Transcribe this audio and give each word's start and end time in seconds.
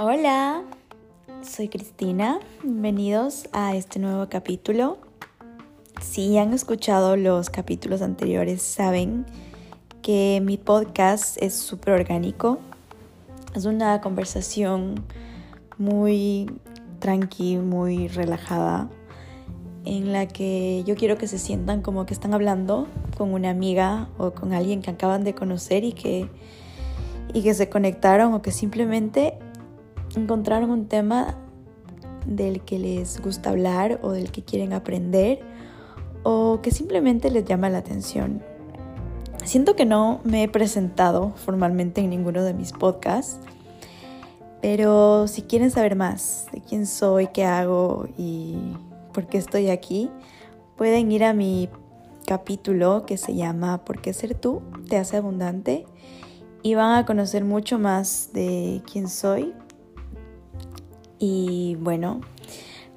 Hola, 0.00 0.62
soy 1.42 1.66
Cristina. 1.66 2.38
Bienvenidos 2.62 3.48
a 3.50 3.74
este 3.74 3.98
nuevo 3.98 4.28
capítulo. 4.28 4.98
Si 6.00 6.38
han 6.38 6.52
escuchado 6.52 7.16
los 7.16 7.50
capítulos 7.50 8.00
anteriores, 8.00 8.62
saben 8.62 9.26
que 10.00 10.40
mi 10.40 10.56
podcast 10.56 11.36
es 11.42 11.54
súper 11.54 11.94
orgánico. 11.94 12.60
Es 13.56 13.64
una 13.64 14.00
conversación 14.00 15.04
muy 15.78 16.48
tranqui, 17.00 17.56
muy 17.56 18.06
relajada, 18.06 18.88
en 19.84 20.12
la 20.12 20.28
que 20.28 20.84
yo 20.86 20.94
quiero 20.94 21.18
que 21.18 21.26
se 21.26 21.40
sientan 21.40 21.82
como 21.82 22.06
que 22.06 22.14
están 22.14 22.34
hablando 22.34 22.86
con 23.16 23.34
una 23.34 23.50
amiga 23.50 24.08
o 24.16 24.30
con 24.30 24.52
alguien 24.52 24.80
que 24.80 24.92
acaban 24.92 25.24
de 25.24 25.34
conocer 25.34 25.82
y 25.82 25.92
que, 25.92 26.28
y 27.34 27.42
que 27.42 27.52
se 27.52 27.68
conectaron 27.68 28.32
o 28.32 28.42
que 28.42 28.52
simplemente 28.52 29.36
encontraron 30.18 30.70
un 30.70 30.86
tema 30.86 31.36
del 32.26 32.60
que 32.60 32.78
les 32.78 33.20
gusta 33.20 33.50
hablar 33.50 34.00
o 34.02 34.12
del 34.12 34.30
que 34.30 34.42
quieren 34.42 34.72
aprender 34.72 35.40
o 36.22 36.60
que 36.62 36.70
simplemente 36.70 37.30
les 37.30 37.44
llama 37.44 37.70
la 37.70 37.78
atención. 37.78 38.42
Siento 39.44 39.76
que 39.76 39.86
no 39.86 40.20
me 40.24 40.42
he 40.42 40.48
presentado 40.48 41.32
formalmente 41.36 42.00
en 42.00 42.10
ninguno 42.10 42.44
de 42.44 42.52
mis 42.52 42.72
podcasts, 42.72 43.40
pero 44.60 45.26
si 45.28 45.42
quieren 45.42 45.70
saber 45.70 45.96
más 45.96 46.46
de 46.52 46.60
quién 46.60 46.86
soy, 46.86 47.28
qué 47.28 47.44
hago 47.44 48.08
y 48.18 48.56
por 49.12 49.26
qué 49.26 49.38
estoy 49.38 49.70
aquí, 49.70 50.10
pueden 50.76 51.10
ir 51.12 51.24
a 51.24 51.32
mi 51.32 51.70
capítulo 52.26 53.06
que 53.06 53.16
se 53.16 53.34
llama 53.34 53.84
¿Por 53.84 54.02
qué 54.02 54.12
ser 54.12 54.34
tú? 54.34 54.60
te 54.88 54.98
hace 54.98 55.16
abundante 55.16 55.86
y 56.62 56.74
van 56.74 56.98
a 56.98 57.06
conocer 57.06 57.44
mucho 57.44 57.78
más 57.78 58.30
de 58.32 58.82
quién 58.90 59.08
soy, 59.08 59.54
y 61.18 61.76
bueno, 61.80 62.20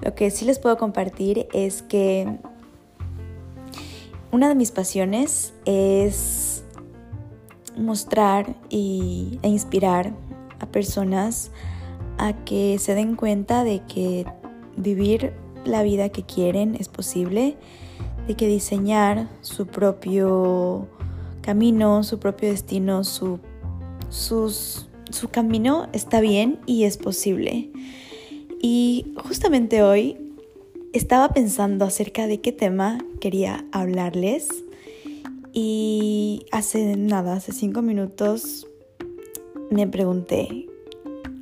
lo 0.02 0.16
que 0.16 0.31
sí 0.31 0.45
les 0.45 0.59
puedo 0.59 0.77
compartir 0.77 1.47
es 1.53 1.81
que 1.81 2.39
una 4.31 4.50
de 4.50 4.55
mis 4.55 4.72
pasiones 4.72 5.53
es 5.66 6.63
mostrar 7.78 8.55
y, 8.69 9.39
e 9.41 9.50
inspirar 9.50 10.13
a 10.59 10.66
personas 10.66 11.52
a 12.17 12.33
que 12.33 12.78
se 12.80 12.95
den 12.95 13.16
cuenta 13.16 13.63
de 13.63 13.81
que 13.86 14.25
vivir 14.78 15.33
la 15.66 15.83
vida 15.83 16.09
que 16.09 16.23
quieren 16.23 16.75
es 16.80 16.88
posible, 16.88 17.58
de 18.28 18.35
que 18.35 18.47
diseñar 18.47 19.28
su 19.41 19.67
propio 19.67 20.88
camino, 21.41 22.03
su 22.03 22.19
propio 22.19 22.50
destino, 22.50 23.03
su, 23.03 23.39
su 24.09 25.30
camino 25.30 25.88
está 25.94 26.22
bien 26.22 26.59
y 26.66 26.85
es 26.85 26.97
posible. 26.97 27.69
Y 28.61 29.13
justamente 29.15 29.81
hoy 29.81 30.17
estaba 30.93 31.29
pensando 31.29 31.83
acerca 31.85 32.27
de 32.27 32.41
qué 32.41 32.51
tema 32.51 32.99
quería 33.19 33.65
hablarles 33.71 34.49
y 35.51 36.45
hace 36.51 36.95
nada, 36.95 37.33
hace 37.33 37.53
cinco 37.53 37.81
minutos 37.81 38.67
me 39.71 39.87
pregunté, 39.87 40.67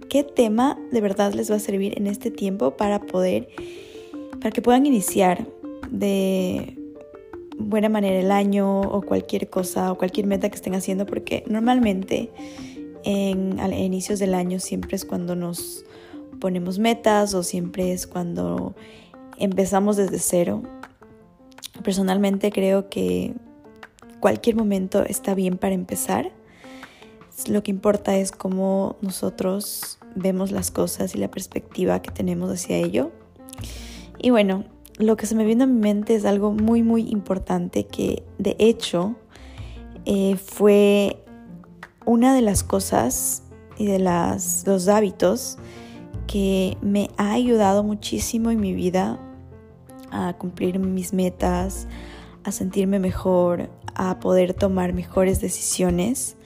¿qué 0.08 0.24
tema 0.24 0.80
de 0.92 1.02
verdad 1.02 1.34
les 1.34 1.52
va 1.52 1.56
a 1.56 1.60
servir 1.60 1.98
en 1.98 2.08
este 2.08 2.32
tiempo 2.32 2.78
para 2.78 3.02
poder, 3.02 3.50
para 4.40 4.52
que 4.52 4.62
puedan 4.62 4.86
iniciar 4.86 5.46
de 5.92 6.78
buena 7.58 7.90
manera 7.90 8.18
el 8.20 8.32
año 8.32 8.80
o 8.80 9.02
cualquier 9.02 9.50
cosa 9.50 9.92
o 9.92 9.98
cualquier 9.98 10.26
meta 10.26 10.48
que 10.50 10.56
estén 10.56 10.74
haciendo? 10.74 11.06
Porque 11.06 11.44
normalmente 11.48 12.30
en, 13.04 13.60
a 13.60 13.68
inicios 13.68 14.20
del 14.20 14.36
año 14.36 14.60
siempre 14.60 14.96
es 14.96 15.04
cuando 15.04 15.36
nos 15.36 15.84
ponemos 16.40 16.80
metas 16.80 17.34
o 17.34 17.44
siempre 17.44 17.92
es 17.94 18.08
cuando 18.08 18.76
empezamos 19.38 19.98
desde 19.98 20.20
cero. 20.20 20.64
Personalmente 21.84 22.52
creo 22.52 22.90
que 22.90 23.34
cualquier 24.20 24.56
momento 24.56 25.04
está 25.04 25.34
bien 25.34 25.58
para 25.58 25.74
empezar. 25.74 26.32
Lo 27.48 27.64
que 27.64 27.72
importa 27.72 28.18
es 28.18 28.32
cómo 28.32 28.98
nosotros 29.02 29.98
vemos 30.16 30.52
las 30.52 30.72
cosas 30.72 31.16
y 31.16 31.18
la 31.18 31.32
perspectiva 31.32 32.02
que 32.02 32.12
tenemos 32.12 32.52
hacia 32.52 32.78
ello. 32.78 33.12
Y 34.18 34.32
bueno, 34.32 34.66
lo 34.98 35.16
que 35.16 35.26
se 35.26 35.36
me 35.36 35.46
viene 35.46 35.64
a 35.64 35.68
mi 35.68 35.80
mente 35.80 36.16
es 36.16 36.26
algo 36.26 36.52
muy, 36.52 36.84
muy 36.84 37.10
importante 37.10 37.86
que 37.86 38.24
de 38.38 38.56
hecho 38.60 39.16
eh, 40.06 40.36
fue 40.36 41.24
una 42.06 42.34
de 42.34 42.42
las 42.42 42.64
cosas 42.64 43.44
y 43.78 43.86
de 43.86 44.00
las, 44.00 44.64
los 44.68 44.90
hábitos 44.90 45.58
que 46.30 46.78
me 46.84 47.10
ha 47.18 47.32
ayudado 47.32 47.82
muchísimo 47.84 48.52
en 48.52 48.60
mi 48.60 48.72
vida 48.72 49.18
a 50.12 50.34
cumplir 50.34 50.78
mis 50.78 51.12
metas, 51.12 51.88
a 52.44 52.52
sentirme 52.52 53.00
mejor, 53.00 53.72
a 53.96 54.20
poder 54.20 54.54
tomar 54.54 54.94
mejores 54.94 55.42
decisiones. 55.42 56.38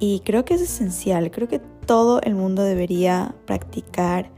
Y 0.00 0.22
creo 0.24 0.44
que 0.44 0.54
es 0.54 0.62
esencial, 0.62 1.30
creo 1.30 1.46
que 1.46 1.60
todo 1.86 2.20
el 2.22 2.34
mundo 2.34 2.64
debería 2.64 3.36
practicar 3.46 4.28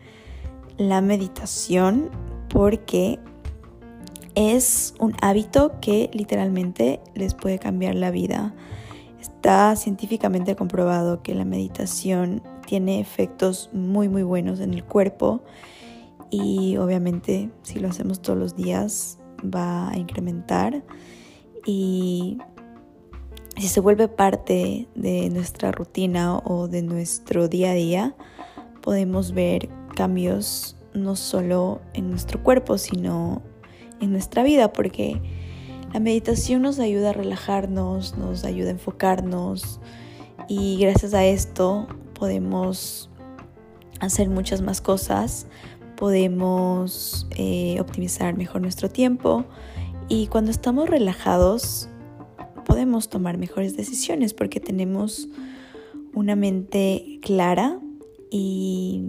la 0.76 1.00
meditación 1.00 2.10
porque 2.50 3.18
es 4.34 4.92
un 4.98 5.16
hábito 5.22 5.80
que 5.80 6.10
literalmente 6.12 7.00
les 7.14 7.32
puede 7.32 7.58
cambiar 7.58 7.94
la 7.94 8.10
vida. 8.10 8.54
Está 9.18 9.76
científicamente 9.76 10.54
comprobado 10.56 11.22
que 11.22 11.34
la 11.34 11.46
meditación 11.46 12.42
tiene 12.66 13.00
efectos 13.00 13.70
muy 13.72 14.08
muy 14.08 14.22
buenos 14.22 14.60
en 14.60 14.74
el 14.74 14.84
cuerpo 14.84 15.42
y 16.30 16.76
obviamente 16.76 17.50
si 17.62 17.78
lo 17.78 17.88
hacemos 17.88 18.20
todos 18.20 18.38
los 18.38 18.56
días 18.56 19.18
va 19.42 19.90
a 19.90 19.96
incrementar 19.96 20.82
y 21.66 22.38
si 23.56 23.68
se 23.68 23.80
vuelve 23.80 24.08
parte 24.08 24.88
de 24.94 25.30
nuestra 25.30 25.70
rutina 25.70 26.38
o 26.38 26.68
de 26.68 26.82
nuestro 26.82 27.48
día 27.48 27.70
a 27.70 27.74
día 27.74 28.16
podemos 28.82 29.32
ver 29.32 29.68
cambios 29.94 30.76
no 30.92 31.16
solo 31.16 31.80
en 31.92 32.10
nuestro 32.10 32.42
cuerpo 32.42 32.78
sino 32.78 33.42
en 34.00 34.10
nuestra 34.10 34.42
vida 34.42 34.72
porque 34.72 35.20
la 35.92 36.00
meditación 36.00 36.62
nos 36.62 36.80
ayuda 36.80 37.10
a 37.10 37.12
relajarnos, 37.12 38.18
nos 38.18 38.44
ayuda 38.44 38.68
a 38.68 38.72
enfocarnos 38.72 39.80
y 40.48 40.76
gracias 40.78 41.14
a 41.14 41.24
esto 41.24 41.86
podemos 42.24 43.10
hacer 44.00 44.30
muchas 44.30 44.62
más 44.62 44.80
cosas, 44.80 45.46
podemos 45.94 47.26
eh, 47.36 47.76
optimizar 47.78 48.34
mejor 48.34 48.62
nuestro 48.62 48.88
tiempo 48.88 49.44
y 50.08 50.28
cuando 50.28 50.50
estamos 50.50 50.88
relajados 50.88 51.90
podemos 52.64 53.10
tomar 53.10 53.36
mejores 53.36 53.76
decisiones 53.76 54.32
porque 54.32 54.58
tenemos 54.58 55.28
una 56.14 56.34
mente 56.34 57.18
clara 57.20 57.78
y, 58.30 59.02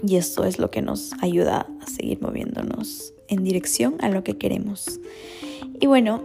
y 0.00 0.14
esto 0.14 0.44
es 0.44 0.60
lo 0.60 0.70
que 0.70 0.82
nos 0.82 1.14
ayuda 1.20 1.66
a 1.80 1.86
seguir 1.90 2.22
moviéndonos 2.22 3.12
en 3.26 3.42
dirección 3.42 3.96
a 3.98 4.08
lo 4.08 4.22
que 4.22 4.38
queremos. 4.38 5.00
Y 5.80 5.88
bueno, 5.88 6.22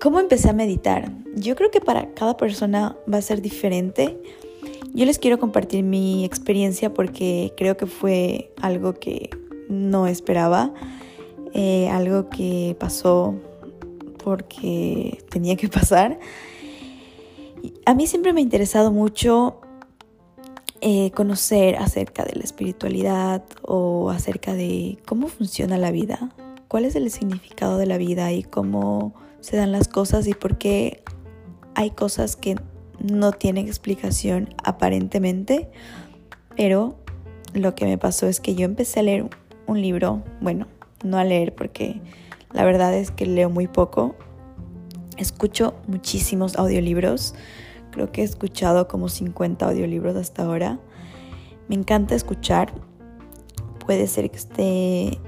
¿cómo 0.00 0.20
empecé 0.20 0.50
a 0.50 0.52
meditar? 0.52 1.10
Yo 1.34 1.56
creo 1.56 1.72
que 1.72 1.80
para 1.80 2.14
cada 2.14 2.36
persona 2.36 2.96
va 3.12 3.18
a 3.18 3.22
ser 3.22 3.42
diferente. 3.42 4.16
Yo 4.94 5.04
les 5.04 5.18
quiero 5.18 5.38
compartir 5.38 5.84
mi 5.84 6.24
experiencia 6.24 6.92
porque 6.92 7.52
creo 7.56 7.76
que 7.76 7.86
fue 7.86 8.52
algo 8.60 8.94
que 8.94 9.30
no 9.68 10.06
esperaba, 10.06 10.72
eh, 11.52 11.88
algo 11.90 12.28
que 12.30 12.76
pasó 12.78 13.34
porque 14.22 15.24
tenía 15.30 15.56
que 15.56 15.68
pasar. 15.68 16.18
A 17.86 17.94
mí 17.94 18.06
siempre 18.06 18.32
me 18.32 18.40
ha 18.40 18.42
interesado 18.42 18.92
mucho 18.92 19.60
eh, 20.80 21.10
conocer 21.10 21.76
acerca 21.76 22.24
de 22.24 22.36
la 22.36 22.44
espiritualidad 22.44 23.42
o 23.62 24.10
acerca 24.10 24.54
de 24.54 24.98
cómo 25.06 25.28
funciona 25.28 25.76
la 25.76 25.90
vida, 25.90 26.30
cuál 26.68 26.84
es 26.84 26.94
el 26.94 27.10
significado 27.10 27.78
de 27.78 27.86
la 27.86 27.98
vida 27.98 28.32
y 28.32 28.44
cómo 28.44 29.12
se 29.40 29.56
dan 29.56 29.72
las 29.72 29.88
cosas 29.88 30.26
y 30.28 30.34
por 30.34 30.56
qué 30.56 31.02
hay 31.74 31.90
cosas 31.90 32.36
que 32.36 32.56
no 33.00 33.32
tiene 33.32 33.60
explicación 33.60 34.54
aparentemente, 34.64 35.70
pero 36.56 36.96
lo 37.54 37.74
que 37.74 37.84
me 37.84 37.98
pasó 37.98 38.26
es 38.26 38.40
que 38.40 38.54
yo 38.54 38.64
empecé 38.64 39.00
a 39.00 39.02
leer 39.04 39.28
un 39.66 39.80
libro, 39.80 40.22
bueno, 40.40 40.66
no 41.04 41.18
a 41.18 41.24
leer 41.24 41.54
porque 41.54 42.00
la 42.52 42.64
verdad 42.64 42.94
es 42.94 43.10
que 43.10 43.26
leo 43.26 43.50
muy 43.50 43.66
poco, 43.66 44.16
escucho 45.16 45.74
muchísimos 45.86 46.56
audiolibros, 46.56 47.34
creo 47.90 48.10
que 48.12 48.22
he 48.22 48.24
escuchado 48.24 48.88
como 48.88 49.08
50 49.08 49.66
audiolibros 49.66 50.16
hasta 50.16 50.44
ahora, 50.44 50.80
me 51.68 51.74
encanta 51.74 52.14
escuchar, 52.14 52.72
puede 53.84 54.06
ser 54.06 54.30
que 54.30 54.36
esté 54.36 55.18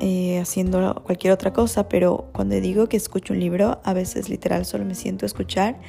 eh, 0.00 0.38
haciendo 0.38 1.02
cualquier 1.04 1.32
otra 1.32 1.52
cosa, 1.52 1.88
pero 1.88 2.28
cuando 2.32 2.54
digo 2.60 2.88
que 2.88 2.96
escucho 2.96 3.32
un 3.32 3.40
libro, 3.40 3.80
a 3.82 3.94
veces 3.94 4.28
literal 4.28 4.66
solo 4.66 4.84
me 4.84 4.94
siento 4.94 5.24
escuchar 5.24 5.80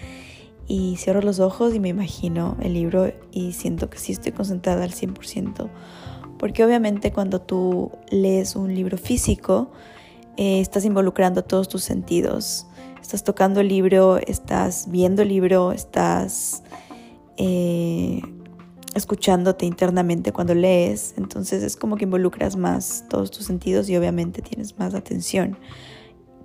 y 0.67 0.97
cierro 0.97 1.21
los 1.21 1.39
ojos 1.39 1.73
y 1.73 1.79
me 1.79 1.89
imagino 1.89 2.57
el 2.61 2.73
libro 2.73 3.11
y 3.31 3.53
siento 3.53 3.89
que 3.89 3.97
sí 3.97 4.11
estoy 4.11 4.33
concentrada 4.33 4.83
al 4.83 4.91
100%. 4.91 5.69
Porque 6.37 6.63
obviamente 6.63 7.11
cuando 7.11 7.41
tú 7.41 7.91
lees 8.11 8.55
un 8.55 8.75
libro 8.75 8.97
físico, 8.97 9.71
eh, 10.35 10.59
estás 10.59 10.85
involucrando 10.85 11.43
todos 11.43 11.67
tus 11.67 11.83
sentidos. 11.83 12.67
Estás 13.01 13.23
tocando 13.23 13.61
el 13.61 13.69
libro, 13.69 14.17
estás 14.17 14.87
viendo 14.89 15.21
el 15.21 15.29
libro, 15.29 15.71
estás 15.71 16.63
eh, 17.37 18.21
escuchándote 18.93 19.65
internamente 19.65 20.33
cuando 20.33 20.53
lees. 20.53 21.13
Entonces 21.17 21.63
es 21.63 21.77
como 21.77 21.95
que 21.95 22.03
involucras 22.03 22.57
más 22.57 23.05
todos 23.09 23.31
tus 23.31 23.45
sentidos 23.45 23.89
y 23.89 23.95
obviamente 23.95 24.41
tienes 24.41 24.77
más 24.77 24.93
atención. 24.93 25.57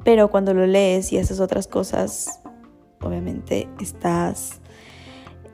Pero 0.05 0.31
cuando 0.31 0.55
lo 0.55 0.67
lees 0.67 1.13
y 1.13 1.19
haces 1.19 1.41
otras 1.41 1.67
cosas, 1.67 2.42
obviamente 3.03 3.69
estás 3.81 4.61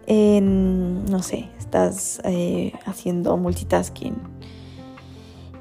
en, 0.06 1.04
no 1.04 1.22
sé, 1.22 1.48
estás 1.58 2.20
eh, 2.24 2.72
haciendo 2.86 3.36
multitasking. 3.36 4.16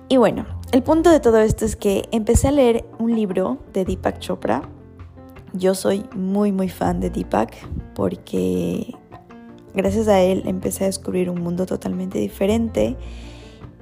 Y 0.10 0.16
bueno, 0.18 0.45
el 0.72 0.84
punto 0.84 1.12
de 1.12 1.19
todo 1.19 1.39
esto 1.39 1.66
es 1.66 1.75
que 1.75 2.07
empecé 2.12 2.48
a 2.48 2.51
leer 2.51 2.86
un 2.98 3.13
libro 3.13 3.57
de 3.74 3.84
Deepak 3.84 4.19
Chopra. 4.19 4.62
Yo 5.54 5.75
soy 5.75 6.06
muy, 6.16 6.54
muy 6.54 6.69
fan 6.69 7.01
de 7.01 7.10
Deepak 7.10 7.56
porque 7.94 8.94
gracias 9.74 10.07
a 10.07 10.22
él 10.22 10.44
empecé 10.45 10.86
a 10.86 10.88
descubrir 10.88 11.30
un 11.30 11.42
mundo 11.42 11.66
totalmente 11.66 12.19
diferente. 12.19 12.95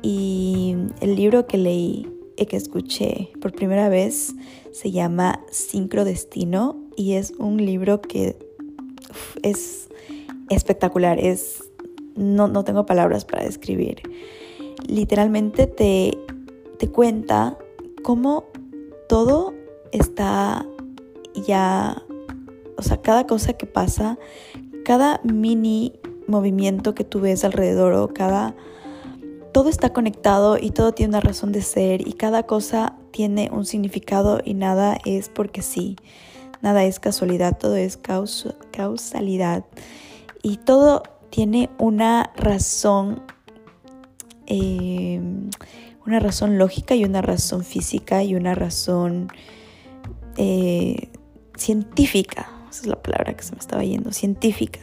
Y 0.02 0.75
el 1.00 1.16
libro 1.16 1.46
que 1.46 1.57
leí 1.57 2.12
y 2.38 2.46
que 2.48 2.57
escuché 2.57 3.31
por 3.40 3.54
primera 3.54 3.88
vez 3.88 4.34
se 4.72 4.92
llama 4.92 5.42
Sincrodestino 5.52 6.85
y 6.95 7.13
es 7.13 7.33
un 7.38 7.57
libro 7.57 8.01
que 8.01 8.38
es 9.44 9.89
espectacular, 10.50 11.19
es 11.19 11.63
no, 12.15 12.47
no 12.47 12.63
tengo 12.63 12.86
palabras 12.86 13.25
para 13.25 13.44
describir. 13.44 14.01
Literalmente 14.88 15.68
te, 15.68 16.18
te 16.77 16.89
cuenta 16.89 17.57
cómo 18.03 18.45
todo 19.07 19.53
está 19.92 20.65
ya, 21.33 22.03
o 22.77 22.81
sea, 22.81 23.01
cada 23.01 23.27
cosa 23.27 23.53
que 23.53 23.65
pasa, 23.65 24.18
cada 24.83 25.19
mini 25.24 25.94
movimiento 26.27 26.95
que 26.95 27.03
tú 27.03 27.19
ves 27.19 27.44
alrededor 27.44 27.94
o 27.94 28.07
cada... 28.09 28.56
Todo 29.51 29.69
está 29.69 29.94
conectado 29.94 30.57
y 30.59 30.71
todo 30.71 30.92
tiene 30.92 31.12
una 31.12 31.21
razón 31.21 31.53
de 31.53 31.62
ser 31.62 32.06
y 32.06 32.13
cada 32.13 32.44
cosa 32.44 32.97
tiene 33.12 33.50
un 33.53 33.65
significado 33.65 34.42
y 34.44 34.53
nada 34.53 34.97
es 35.06 35.30
porque 35.30 35.62
sí. 35.62 35.95
Nada 36.62 36.84
es 36.84 37.00
casualidad, 37.00 37.57
todo 37.57 37.75
es 37.75 37.98
causalidad. 38.72 39.66
Y 40.42 40.57
todo 40.57 41.04
tiene 41.30 41.69
una 41.78 42.31
razón, 42.36 43.24
eh, 44.48 45.19
una 46.06 46.19
razón 46.19 46.57
lógica 46.57 46.96
y 46.96 47.04
una 47.04 47.22
razón 47.22 47.63
física 47.63 48.24
y 48.24 48.36
una 48.36 48.56
razón 48.56 49.30
eh, 50.38 51.10
científica. 51.57 52.50
Esa 52.69 52.81
es 52.81 52.88
la 52.88 53.02
palabra 53.02 53.36
que 53.36 53.44
se 53.44 53.54
me 53.54 53.60
estaba 53.60 53.84
yendo, 53.84 54.12
científica. 54.12 54.80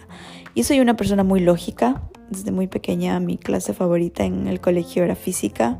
Yo 0.54 0.64
soy 0.64 0.80
una 0.80 0.96
persona 0.96 1.24
muy 1.24 1.40
lógica. 1.40 2.02
Desde 2.30 2.50
muy 2.50 2.66
pequeña 2.66 3.20
mi 3.20 3.36
clase 3.36 3.74
favorita 3.74 4.24
en 4.24 4.46
el 4.48 4.60
colegio 4.60 5.04
era 5.04 5.14
física 5.14 5.78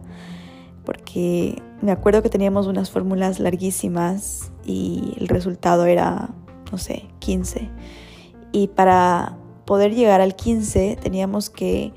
porque 0.85 1.63
me 1.83 1.91
acuerdo 1.91 2.23
que 2.23 2.31
teníamos 2.31 2.69
unas 2.69 2.91
fórmulas 2.91 3.41
larguísimas 3.41 4.53
y 4.65 5.15
el 5.19 5.29
resultado 5.29 5.85
era, 5.85 6.31
no 6.71 6.79
sé, 6.79 7.07
15. 7.19 7.69
Y 8.53 8.69
para 8.69 9.37
poder 9.65 9.95
llegar 9.95 10.21
al 10.21 10.37
15 10.37 10.97
teníamos 11.03 11.51
que 11.51 11.93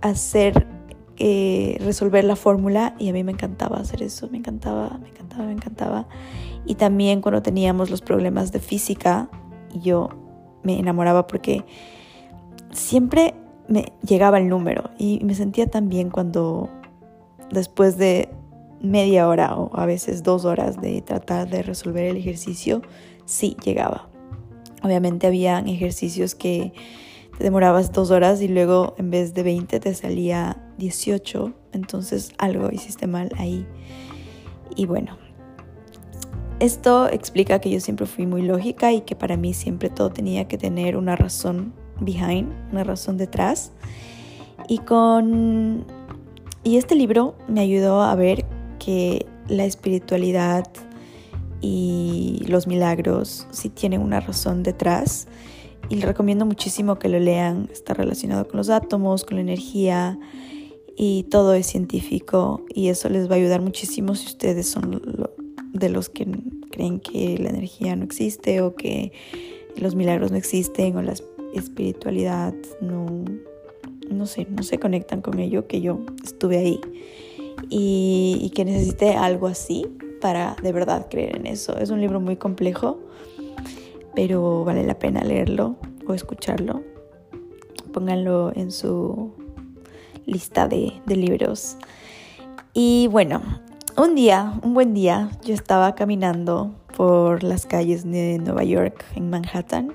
hacer, 0.00 0.66
eh, 1.16 1.78
resolver 1.80 2.24
la 2.24 2.34
fórmula 2.34 2.96
y 2.98 3.08
a 3.08 3.12
mí 3.12 3.22
me 3.22 3.32
encantaba 3.32 3.78
hacer 3.78 4.02
eso, 4.02 4.28
me 4.28 4.38
encantaba, 4.38 4.98
me 5.00 5.08
encantaba, 5.08 5.44
me 5.44 5.52
encantaba. 5.52 6.08
Y 6.66 6.74
también 6.74 7.20
cuando 7.20 7.42
teníamos 7.42 7.90
los 7.90 8.02
problemas 8.02 8.50
de 8.50 8.58
física, 8.58 9.30
yo 9.72 10.08
me 10.64 10.80
enamoraba 10.80 11.28
porque 11.28 11.64
siempre 12.72 13.34
me 13.68 13.92
llegaba 14.02 14.38
el 14.38 14.48
número 14.48 14.90
y 14.98 15.20
me 15.22 15.34
sentía 15.36 15.68
tan 15.68 15.88
bien 15.88 16.10
cuando 16.10 16.68
después 17.50 17.96
de 17.98 18.30
media 18.80 19.28
hora 19.28 19.56
o 19.56 19.70
a 19.76 19.86
veces 19.86 20.22
dos 20.22 20.44
horas 20.44 20.80
de 20.80 21.02
tratar 21.02 21.48
de 21.48 21.62
resolver 21.62 22.04
el 22.04 22.16
ejercicio, 22.16 22.82
sí 23.24 23.56
llegaba. 23.64 24.08
Obviamente 24.82 25.26
habían 25.26 25.68
ejercicios 25.68 26.34
que 26.34 26.72
te 27.38 27.44
demorabas 27.44 27.92
dos 27.92 28.10
horas 28.10 28.40
y 28.42 28.48
luego 28.48 28.94
en 28.98 29.10
vez 29.10 29.34
de 29.34 29.42
20 29.42 29.80
te 29.80 29.94
salía 29.94 30.62
18, 30.78 31.52
entonces 31.72 32.32
algo 32.38 32.70
hiciste 32.70 33.06
mal 33.06 33.30
ahí. 33.38 33.66
Y 34.76 34.86
bueno, 34.86 35.16
esto 36.60 37.08
explica 37.08 37.60
que 37.60 37.70
yo 37.70 37.80
siempre 37.80 38.06
fui 38.06 38.26
muy 38.26 38.42
lógica 38.42 38.92
y 38.92 39.00
que 39.00 39.16
para 39.16 39.36
mí 39.36 39.54
siempre 39.54 39.90
todo 39.90 40.10
tenía 40.10 40.46
que 40.46 40.58
tener 40.58 40.96
una 40.96 41.16
razón 41.16 41.72
behind, 42.00 42.52
una 42.70 42.84
razón 42.84 43.16
detrás. 43.16 43.72
Y 44.68 44.78
con 44.78 45.84
y 46.62 46.78
este 46.78 46.94
libro 46.94 47.34
me 47.46 47.60
ayudó 47.60 48.02
a 48.02 48.14
ver 48.14 48.46
que 48.84 49.26
la 49.48 49.64
espiritualidad 49.64 50.64
y 51.60 52.44
los 52.46 52.66
milagros 52.66 53.46
sí 53.50 53.70
tienen 53.70 54.02
una 54.02 54.20
razón 54.20 54.62
detrás. 54.62 55.26
Y 55.88 55.96
les 55.96 56.04
recomiendo 56.04 56.46
muchísimo 56.46 56.98
que 56.98 57.08
lo 57.08 57.18
lean. 57.18 57.68
Está 57.72 57.94
relacionado 57.94 58.46
con 58.48 58.58
los 58.58 58.70
átomos, 58.70 59.24
con 59.24 59.36
la 59.36 59.42
energía 59.42 60.18
y 60.96 61.24
todo 61.24 61.54
es 61.54 61.66
científico. 61.66 62.64
Y 62.68 62.88
eso 62.88 63.08
les 63.08 63.28
va 63.28 63.34
a 63.34 63.36
ayudar 63.36 63.62
muchísimo 63.62 64.14
si 64.14 64.26
ustedes 64.26 64.68
son 64.68 65.02
de 65.72 65.88
los 65.88 66.08
que 66.08 66.26
creen 66.70 67.00
que 67.00 67.38
la 67.38 67.50
energía 67.50 67.96
no 67.96 68.04
existe 68.04 68.60
o 68.60 68.74
que 68.74 69.12
los 69.76 69.94
milagros 69.94 70.30
no 70.30 70.36
existen 70.36 70.96
o 70.96 71.02
la 71.02 71.14
espiritualidad 71.54 72.54
no, 72.80 73.24
no 74.10 74.26
sé, 74.26 74.46
no 74.50 74.62
se 74.62 74.78
conectan 74.78 75.20
con 75.20 75.38
ello, 75.38 75.66
que 75.66 75.80
yo 75.80 76.00
estuve 76.22 76.58
ahí 76.58 76.80
y, 77.70 78.50
que 78.54 78.64
necesité 78.64 79.14
algo 79.14 79.46
así 79.46 79.86
para 80.20 80.56
de 80.62 80.72
verdad 80.72 81.06
creer 81.10 81.36
en 81.36 81.46
eso. 81.46 81.76
Es 81.76 81.90
un 81.90 82.00
libro 82.00 82.20
muy 82.20 82.36
complejo, 82.36 82.98
pero 84.14 84.64
vale 84.64 84.84
la 84.84 84.98
pena 84.98 85.22
leerlo 85.22 85.76
o 86.06 86.14
escucharlo. 86.14 86.82
Pónganlo 87.92 88.52
en 88.54 88.72
su 88.72 89.32
lista 90.26 90.66
de, 90.68 90.94
de 91.06 91.16
libros. 91.16 91.76
Y 92.72 93.08
bueno, 93.08 93.40
un 93.96 94.14
día, 94.14 94.54
un 94.62 94.74
buen 94.74 94.94
día, 94.94 95.30
yo 95.44 95.54
estaba 95.54 95.94
caminando 95.94 96.74
por 96.96 97.42
las 97.42 97.66
calles 97.66 98.04
de 98.04 98.38
Nueva 98.38 98.64
York, 98.64 99.04
en 99.14 99.30
Manhattan, 99.30 99.92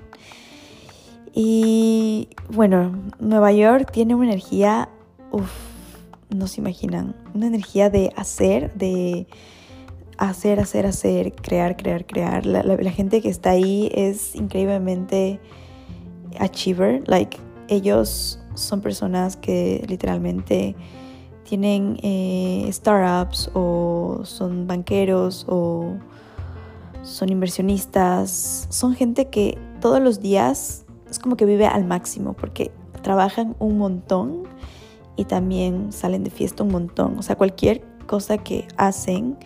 y 1.33 2.29
bueno, 2.49 2.91
Nueva 3.19 3.51
York 3.51 3.91
tiene 3.91 4.15
una 4.15 4.25
energía, 4.25 4.89
uff, 5.31 5.68
no 6.29 6.47
se 6.47 6.61
imaginan, 6.61 7.15
una 7.33 7.47
energía 7.47 7.89
de 7.89 8.13
hacer, 8.15 8.73
de 8.75 9.27
hacer, 10.17 10.59
hacer, 10.59 10.85
hacer, 10.85 11.33
crear, 11.33 11.75
crear, 11.75 12.05
crear. 12.05 12.45
La, 12.45 12.91
gente 12.91 13.21
que 13.21 13.29
está 13.29 13.51
ahí 13.51 13.89
es 13.93 14.35
increíblemente 14.35 15.39
achiever, 16.37 17.03
like 17.07 17.37
ellos 17.69 18.39
son 18.55 18.81
personas 18.81 19.37
que 19.37 19.85
literalmente 19.87 20.75
tienen 21.43 21.97
eh, 22.03 22.67
startups 22.71 23.49
o 23.53 24.21
son 24.23 24.67
banqueros 24.67 25.45
o 25.47 25.93
son 27.01 27.29
inversionistas, 27.29 28.67
son 28.69 28.93
gente 28.93 29.29
que 29.29 29.57
todos 29.79 30.01
los 30.01 30.19
días 30.19 30.85
es 31.09 31.17
como 31.17 31.37
que 31.37 31.45
vive 31.45 31.65
al 31.65 31.85
máximo 31.85 32.33
porque 32.33 32.71
trabajan 33.01 33.55
un 33.59 33.77
montón 33.77 34.43
y 35.19 35.25
también 35.25 35.91
salen 35.91 36.23
de 36.23 36.29
fiesta 36.29 36.63
un 36.63 36.71
montón. 36.71 37.19
O 37.19 37.23
sea, 37.23 37.35
cualquier 37.35 37.83
cosa 38.07 38.37
que 38.37 38.65
hacen 38.77 39.37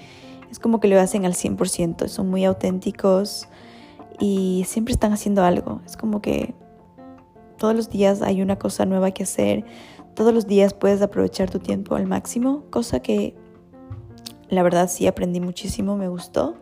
es 0.51 0.59
como 0.59 0.79
que 0.79 0.87
lo 0.87 0.99
hacen 0.99 1.25
al 1.25 1.33
100%. 1.33 2.07
Son 2.09 2.29
muy 2.29 2.45
auténticos 2.45 3.47
y 4.19 4.65
siempre 4.67 4.93
están 4.93 5.13
haciendo 5.13 5.43
algo. 5.43 5.81
Es 5.83 5.97
como 5.97 6.21
que 6.21 6.53
todos 7.57 7.75
los 7.75 7.89
días 7.89 8.21
hay 8.21 8.43
una 8.43 8.59
cosa 8.59 8.85
nueva 8.85 9.09
que 9.09 9.23
hacer. 9.23 9.65
Todos 10.13 10.31
los 10.31 10.45
días 10.45 10.75
puedes 10.75 11.01
aprovechar 11.01 11.49
tu 11.49 11.57
tiempo 11.57 11.95
al 11.95 12.05
máximo, 12.05 12.65
cosa 12.69 12.99
que 12.99 13.35
la 14.49 14.61
verdad 14.61 14.91
sí 14.91 15.07
aprendí 15.07 15.39
muchísimo, 15.39 15.97
me 15.97 16.07
gustó. 16.07 16.53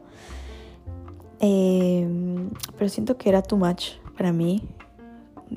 Em, 1.41 2.49
pero 2.77 2.87
siento 2.87 3.17
que 3.17 3.27
era 3.27 3.41
too 3.41 3.57
much 3.57 3.95
para 4.15 4.31
mí. 4.31 4.63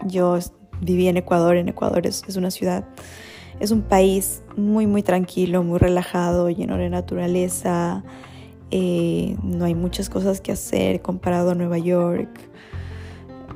Yo 0.06 0.40
viví 0.80 1.08
en 1.08 1.16
Ecuador, 1.16 1.56
en 1.56 1.68
Ecuador 1.68 2.06
es, 2.06 2.24
una 2.36 2.50
ciudad, 2.50 2.84
es 3.64 3.70
un 3.70 3.82
país 3.82 4.42
muy, 4.56 4.86
muy 4.86 5.02
tranquilo, 5.02 5.62
muy 5.62 5.78
relajado, 5.78 6.50
lleno 6.50 6.76
de 6.76 6.90
naturaleza, 6.90 8.04
eh, 8.70 9.36
no 9.42 9.64
hay 9.64 9.74
muchas 9.74 10.10
cosas 10.10 10.40
que 10.40 10.52
hacer 10.52 11.00
comparado 11.00 11.50
a 11.50 11.54
Nueva 11.54 11.78
York. 11.78 12.28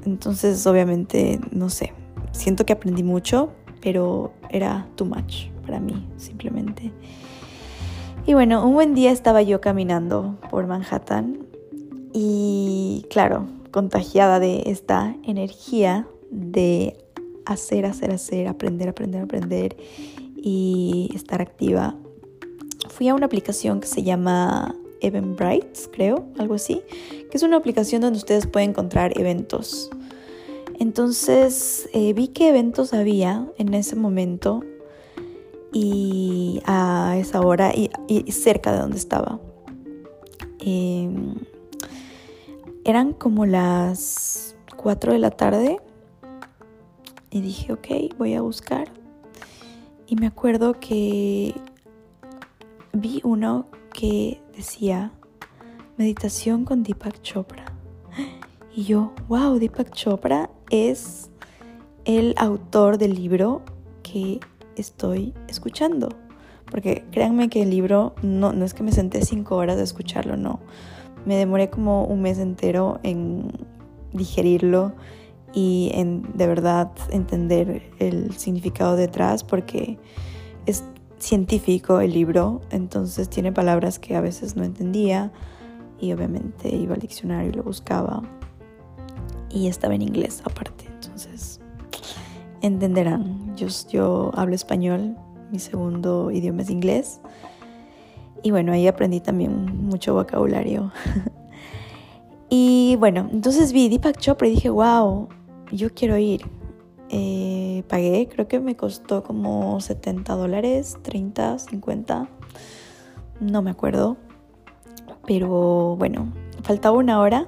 Entonces, 0.06 0.66
obviamente, 0.66 1.38
no 1.50 1.68
sé, 1.68 1.92
siento 2.32 2.64
que 2.64 2.72
aprendí 2.72 3.02
mucho, 3.02 3.52
pero 3.82 4.32
era 4.48 4.88
too 4.96 5.04
much 5.04 5.50
para 5.66 5.78
mí, 5.78 6.06
simplemente. 6.16 6.90
Y 8.26 8.34
bueno, 8.34 8.66
un 8.66 8.74
buen 8.74 8.94
día 8.94 9.10
estaba 9.10 9.42
yo 9.42 9.60
caminando 9.60 10.38
por 10.50 10.66
Manhattan 10.66 11.38
y 12.12 13.04
claro, 13.10 13.46
contagiada 13.70 14.40
de 14.40 14.62
esta 14.66 15.14
energía 15.22 16.06
de 16.30 16.96
hacer, 17.48 17.86
hacer, 17.86 18.10
hacer, 18.10 18.46
aprender, 18.46 18.88
aprender, 18.88 19.22
aprender 19.22 19.76
y 20.36 21.10
estar 21.14 21.40
activa, 21.40 21.96
fui 22.88 23.08
a 23.08 23.14
una 23.14 23.26
aplicación 23.26 23.80
que 23.80 23.86
se 23.86 24.02
llama 24.02 24.76
Eventbrite, 25.00 25.80
creo, 25.92 26.26
algo 26.38 26.54
así, 26.54 26.82
que 27.30 27.36
es 27.36 27.42
una 27.42 27.56
aplicación 27.56 28.02
donde 28.02 28.18
ustedes 28.18 28.46
pueden 28.46 28.70
encontrar 28.70 29.18
eventos. 29.18 29.90
Entonces 30.78 31.88
eh, 31.92 32.12
vi 32.12 32.28
qué 32.28 32.50
eventos 32.50 32.92
había 32.92 33.46
en 33.56 33.74
ese 33.74 33.96
momento 33.96 34.62
y 35.72 36.60
a 36.66 37.16
esa 37.18 37.40
hora 37.40 37.72
y, 37.74 37.90
cerca 38.30 38.72
de 38.72 38.78
donde 38.78 38.98
estaba. 38.98 39.40
Em, 40.60 41.34
eran 42.84 43.12
como 43.12 43.46
las 43.46 44.54
4 44.76 45.12
de 45.12 45.18
la 45.18 45.30
tarde 45.30 45.78
y 47.30 47.40
dije, 47.40 47.72
ok, 47.72 48.16
voy 48.18 48.34
a 48.34 48.42
buscar. 48.42 48.88
Y 50.06 50.16
me 50.16 50.26
acuerdo 50.26 50.74
que 50.80 51.54
vi 52.92 53.20
uno 53.24 53.66
que 53.92 54.40
decía 54.56 55.12
meditación 55.96 56.64
con 56.64 56.82
Deepak 56.82 57.20
Chopra. 57.22 57.64
Y 58.74 58.84
yo, 58.84 59.12
wow, 59.28 59.58
Deepak 59.58 59.90
Chopra 59.92 60.50
es 60.70 61.30
el 62.04 62.34
autor 62.38 62.96
del 62.96 63.14
libro 63.14 63.62
que 64.02 64.40
estoy 64.76 65.34
escuchando. 65.48 66.08
Porque 66.70 67.04
créanme 67.10 67.48
que 67.48 67.62
el 67.62 67.70
libro 67.70 68.14
no, 68.22 68.52
no 68.52 68.64
es 68.64 68.74
que 68.74 68.82
me 68.82 68.92
senté 68.92 69.24
cinco 69.24 69.56
horas 69.56 69.76
de 69.76 69.82
escucharlo, 69.82 70.36
no. 70.36 70.60
Me 71.24 71.36
demoré 71.36 71.70
como 71.70 72.04
un 72.04 72.22
mes 72.22 72.38
entero 72.38 73.00
en 73.02 73.50
digerirlo 74.12 74.94
y 75.52 75.90
en 75.94 76.22
de 76.34 76.46
verdad 76.46 76.90
entender 77.10 77.90
el 77.98 78.36
significado 78.36 78.96
detrás 78.96 79.44
porque 79.44 79.98
es 80.66 80.84
científico 81.18 82.00
el 82.00 82.12
libro, 82.12 82.60
entonces 82.70 83.28
tiene 83.28 83.52
palabras 83.52 83.98
que 83.98 84.16
a 84.16 84.20
veces 84.20 84.56
no 84.56 84.64
entendía 84.64 85.32
y 86.00 86.12
obviamente 86.12 86.74
iba 86.74 86.94
al 86.94 87.00
diccionario 87.00 87.50
y 87.50 87.54
lo 87.54 87.62
buscaba. 87.62 88.22
Y 89.50 89.66
estaba 89.66 89.94
en 89.94 90.02
inglés 90.02 90.42
aparte, 90.44 90.84
entonces 90.86 91.60
entenderán, 92.60 93.56
yo, 93.56 93.68
yo 93.90 94.30
hablo 94.34 94.54
español, 94.54 95.16
mi 95.50 95.58
segundo 95.58 96.30
idioma 96.30 96.62
es 96.62 96.70
inglés. 96.70 97.20
Y 98.42 98.50
bueno, 98.50 98.72
ahí 98.72 98.86
aprendí 98.86 99.20
también 99.20 99.86
mucho 99.86 100.14
vocabulario. 100.14 100.92
y 102.50 102.96
bueno, 102.96 103.28
entonces 103.32 103.72
vi 103.72 103.88
Deepak 103.88 104.18
Chopra 104.18 104.46
y 104.46 104.52
dije, 104.52 104.70
wow, 104.70 105.28
yo 105.72 105.90
quiero 105.94 106.16
ir. 106.18 106.42
Eh, 107.10 107.84
pagué, 107.88 108.28
creo 108.30 108.48
que 108.48 108.60
me 108.60 108.76
costó 108.76 109.22
como 109.22 109.80
70 109.80 110.34
dólares, 110.34 110.98
30, 111.02 111.58
50, 111.58 112.28
no 113.40 113.62
me 113.62 113.70
acuerdo. 113.70 114.16
Pero 115.26 115.96
bueno, 115.96 116.32
faltaba 116.62 116.96
una 116.96 117.20
hora, 117.20 117.46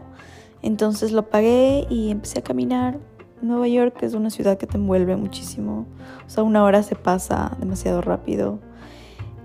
entonces 0.63 1.13
lo 1.13 1.29
pagué 1.29 1.87
y 1.91 2.11
empecé 2.11 2.41
a 2.41 2.43
caminar. 2.43 2.99
Nueva 3.43 3.69
York 3.69 4.03
es 4.03 4.15
una 4.15 4.29
ciudad 4.31 4.59
que 4.59 4.67
te 4.67 4.77
envuelve 4.77 5.17
muchísimo, 5.17 5.87
o 6.27 6.31
sea, 6.31 6.43
una 6.43 6.63
hora 6.63 6.83
se 6.83 6.95
pasa 6.95 7.57
demasiado 7.59 8.03
rápido. 8.03 8.59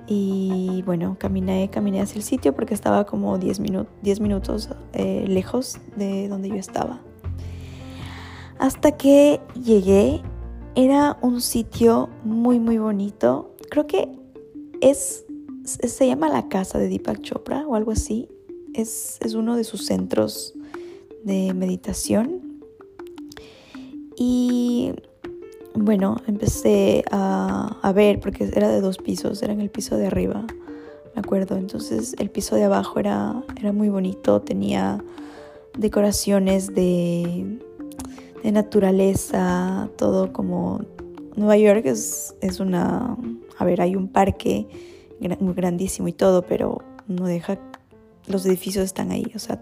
Y 0.07 0.83
bueno, 0.85 1.17
caminé, 1.19 1.69
caminé 1.71 2.01
hacia 2.01 2.17
el 2.17 2.23
sitio 2.23 2.53
porque 2.53 2.73
estaba 2.73 3.05
como 3.05 3.37
10, 3.39 3.59
10 4.03 4.19
minutos 4.19 4.69
eh, 4.93 5.25
lejos 5.27 5.79
de 5.95 6.27
donde 6.27 6.49
yo 6.49 6.55
estaba. 6.55 7.01
Hasta 8.57 8.91
que 8.93 9.41
llegué, 9.61 10.21
era 10.75 11.17
un 11.21 11.41
sitio 11.41 12.09
muy, 12.23 12.59
muy 12.59 12.77
bonito. 12.77 13.55
Creo 13.69 13.87
que 13.87 14.09
es, 14.81 15.25
se 15.63 16.07
llama 16.07 16.29
la 16.29 16.47
casa 16.47 16.77
de 16.79 16.87
Deepak 16.87 17.21
Chopra 17.21 17.65
o 17.67 17.75
algo 17.75 17.91
así. 17.91 18.29
Es, 18.73 19.17
es 19.21 19.33
uno 19.33 19.55
de 19.55 19.63
sus 19.63 19.85
centros 19.85 20.53
de 21.23 21.53
meditación. 21.53 22.61
Y 24.17 24.93
bueno, 25.73 26.17
empecé 26.27 27.03
a, 27.11 27.77
a, 27.81 27.93
ver, 27.93 28.19
porque 28.19 28.49
era 28.53 28.69
de 28.69 28.79
dos 28.79 28.97
pisos, 28.97 29.41
era 29.43 29.53
en 29.53 29.61
el 29.61 29.69
piso 29.69 29.97
de 29.97 30.07
arriba, 30.07 30.45
me 31.13 31.19
acuerdo. 31.19 31.57
Entonces 31.57 32.15
el 32.19 32.29
piso 32.29 32.55
de 32.55 32.63
abajo 32.63 32.99
era, 32.99 33.43
era 33.59 33.73
muy 33.73 33.89
bonito, 33.89 34.41
tenía 34.41 35.03
decoraciones 35.77 36.73
de 36.73 37.59
de 38.45 38.51
naturaleza, 38.51 39.89
todo 39.97 40.31
como... 40.31 40.81
Nueva 41.35 41.57
York 41.57 41.81
es, 41.85 42.35
es 42.41 42.59
una... 42.59 43.17
A 43.57 43.65
ver, 43.65 43.81
hay 43.81 43.95
un 43.95 44.07
parque 44.07 44.67
muy 45.39 45.53
grandísimo 45.55 46.07
y 46.07 46.13
todo, 46.13 46.43
pero 46.43 46.83
no 47.07 47.25
deja... 47.25 47.57
Los 48.27 48.45
edificios 48.45 48.85
están 48.85 49.11
ahí, 49.11 49.31
o 49.35 49.39
sea, 49.39 49.59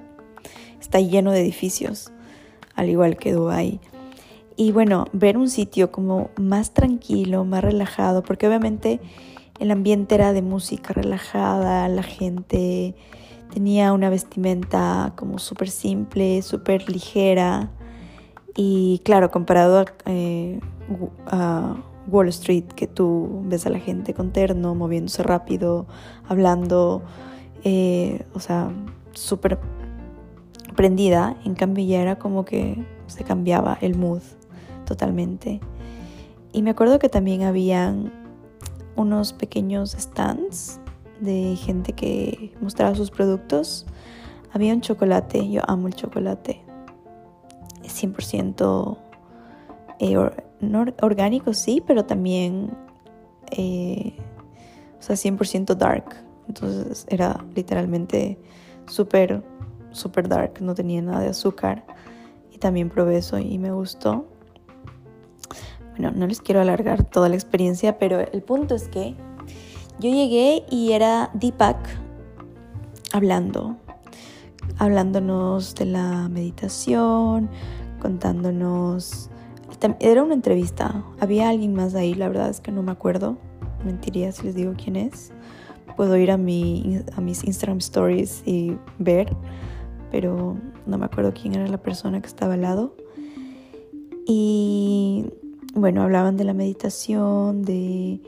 está 0.81 0.99
lleno 0.99 1.31
de 1.31 1.39
edificios, 1.39 2.11
al 2.75 2.89
igual 2.89 3.15
que 3.15 3.31
Dubai. 3.31 3.79
Y 4.57 4.73
bueno, 4.73 5.05
ver 5.13 5.37
un 5.37 5.49
sitio 5.49 5.89
como 5.89 6.29
más 6.35 6.73
tranquilo, 6.73 7.45
más 7.45 7.63
relajado, 7.63 8.21
porque 8.21 8.47
obviamente 8.47 8.99
el 9.61 9.71
ambiente 9.71 10.15
era 10.15 10.33
de 10.33 10.41
música 10.41 10.93
relajada, 10.93 11.87
la 11.87 12.03
gente 12.03 12.95
tenía 13.53 13.93
una 13.93 14.09
vestimenta 14.09 15.13
como 15.15 15.39
súper 15.39 15.69
simple, 15.69 16.41
súper 16.41 16.89
ligera. 16.89 17.71
Y 18.55 19.01
claro, 19.03 19.31
comparado 19.31 19.85
eh, 20.05 20.59
a, 21.27 21.75
Wall 22.07 22.27
Street, 22.27 22.65
que 22.65 22.85
tú 22.85 23.43
ves 23.45 23.65
a 23.65 23.69
la 23.69 23.79
gente 23.79 24.13
con 24.13 24.31
terno, 24.31 24.75
moviéndose 24.75 25.23
rápido, 25.23 25.87
hablando, 26.27 27.01
eh, 27.63 28.25
o 28.33 28.41
sea, 28.41 28.71
súper 29.13 29.57
prendida, 30.75 31.37
en 31.45 31.55
cambio 31.55 31.97
era 31.97 32.17
como 32.17 32.43
que 32.43 32.83
se 33.07 33.23
cambiaba 33.23 33.77
el 33.79 33.95
mood 33.95 34.21
totalmente. 34.85 35.61
Y 36.51 36.61
me 36.61 36.71
acuerdo 36.71 36.99
que 36.99 37.09
también 37.09 37.43
habían 37.43 38.11
unos 38.95 39.33
pequeños 39.33 39.95
stands 39.97 40.79
de 41.19 41.55
gente 41.55 41.93
que 41.93 42.53
mostraba 42.61 42.95
sus 42.95 43.11
productos. 43.11 43.85
Había 44.51 44.73
un 44.73 44.81
chocolate, 44.81 45.49
yo 45.49 45.61
amo 45.67 45.87
el 45.87 45.95
chocolate. 45.95 46.61
100% 47.93 48.97
eh, 49.99 50.17
orgánico, 51.01 51.53
sí, 51.53 51.81
pero 51.85 52.05
también, 52.05 52.71
eh, 53.51 54.13
o 54.99 55.01
sea, 55.01 55.15
100% 55.15 55.75
dark. 55.75 56.15
Entonces 56.47 57.05
era 57.09 57.43
literalmente 57.55 58.37
súper, 58.85 59.43
súper 59.91 60.27
dark, 60.27 60.61
no 60.61 60.75
tenía 60.75 61.01
nada 61.01 61.21
de 61.21 61.29
azúcar. 61.29 61.85
Y 62.51 62.57
también 62.57 62.89
probé 62.89 63.17
eso 63.17 63.37
y 63.39 63.57
me 63.57 63.71
gustó. 63.71 64.25
Bueno, 65.91 66.11
no 66.15 66.25
les 66.27 66.41
quiero 66.41 66.59
alargar 66.59 67.03
toda 67.03 67.29
la 67.29 67.35
experiencia, 67.35 67.99
pero 67.99 68.19
el 68.19 68.41
punto 68.41 68.75
es 68.75 68.87
que 68.87 69.15
yo 69.99 70.09
llegué 70.09 70.65
y 70.69 70.93
era 70.93 71.29
Deepak 71.35 71.77
hablando, 73.13 73.77
hablándonos 74.79 75.75
de 75.75 75.85
la 75.85 76.27
meditación, 76.29 77.49
contándonos... 78.03 79.29
Era 79.99 80.23
una 80.23 80.35
entrevista, 80.35 81.03
había 81.19 81.49
alguien 81.49 81.73
más 81.73 81.95
ahí, 81.95 82.13
la 82.13 82.27
verdad 82.27 82.49
es 82.49 82.61
que 82.61 82.71
no 82.71 82.83
me 82.83 82.91
acuerdo, 82.91 83.37
mentiría 83.83 84.31
si 84.31 84.43
les 84.43 84.55
digo 84.55 84.73
quién 84.81 84.95
es. 84.95 85.31
Puedo 85.97 86.15
ir 86.15 86.31
a, 86.31 86.37
mi, 86.37 86.99
a 87.15 87.21
mis 87.21 87.43
Instagram 87.43 87.79
stories 87.79 88.43
y 88.45 88.77
ver, 88.99 89.35
pero 90.11 90.57
no 90.85 90.97
me 90.97 91.05
acuerdo 91.05 91.33
quién 91.33 91.55
era 91.55 91.67
la 91.67 91.79
persona 91.79 92.21
que 92.21 92.27
estaba 92.27 92.53
al 92.53 92.61
lado. 92.61 92.95
Y 94.25 95.25
bueno, 95.73 96.03
hablaban 96.03 96.37
de 96.37 96.45
la 96.45 96.53
meditación, 96.53 97.63
de, 97.63 98.21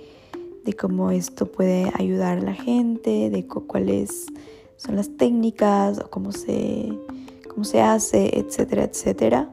de 0.65 0.74
cómo 0.74 1.12
esto 1.12 1.46
puede 1.46 1.89
ayudar 1.96 2.39
a 2.39 2.41
la 2.41 2.53
gente, 2.53 3.29
de 3.29 3.48
cuáles 3.48 4.25
son 4.77 4.98
las 4.98 5.15
técnicas, 5.15 6.00
o 6.00 6.10
cómo 6.10 6.34
se, 6.34 6.89
cómo 7.50 7.63
se 7.63 7.82
hace, 7.82 8.39
etcétera, 8.39 8.84
etcétera. 8.84 9.50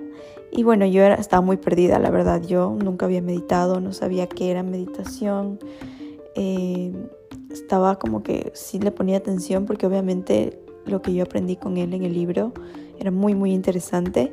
Y 0.54 0.64
bueno, 0.64 0.84
yo 0.84 1.02
estaba 1.06 1.40
muy 1.40 1.56
perdida, 1.56 1.98
la 1.98 2.10
verdad. 2.10 2.42
Yo 2.42 2.76
nunca 2.78 3.06
había 3.06 3.22
meditado, 3.22 3.80
no 3.80 3.94
sabía 3.94 4.28
qué 4.28 4.50
era 4.50 4.62
meditación. 4.62 5.58
Eh, 6.34 6.92
estaba 7.50 7.98
como 7.98 8.22
que 8.22 8.52
sí 8.54 8.78
le 8.78 8.90
ponía 8.90 9.16
atención 9.16 9.64
porque 9.64 9.86
obviamente 9.86 10.60
lo 10.84 11.00
que 11.00 11.14
yo 11.14 11.24
aprendí 11.24 11.56
con 11.56 11.78
él 11.78 11.94
en 11.94 12.04
el 12.04 12.12
libro 12.12 12.52
era 12.98 13.10
muy, 13.10 13.34
muy 13.34 13.52
interesante. 13.52 14.32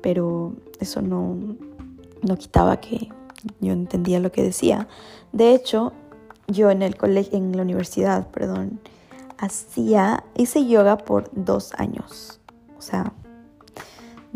pero 0.00 0.54
eso 0.78 1.02
no, 1.02 1.36
no 2.22 2.36
quitaba 2.36 2.76
que 2.76 3.08
yo 3.60 3.72
entendía 3.72 4.20
lo 4.20 4.30
que 4.30 4.44
decía. 4.44 4.86
De 5.32 5.54
hecho, 5.54 5.92
yo 6.46 6.70
en 6.70 6.82
el 6.82 6.96
colegio, 6.96 7.36
en 7.36 7.56
la 7.56 7.62
universidad, 7.62 8.28
perdón, 8.28 8.78
hacía, 9.38 10.22
hice 10.36 10.66
yoga 10.66 10.98
por 10.98 11.30
dos 11.32 11.72
años. 11.74 12.40
O 12.78 12.82
sea, 12.82 13.12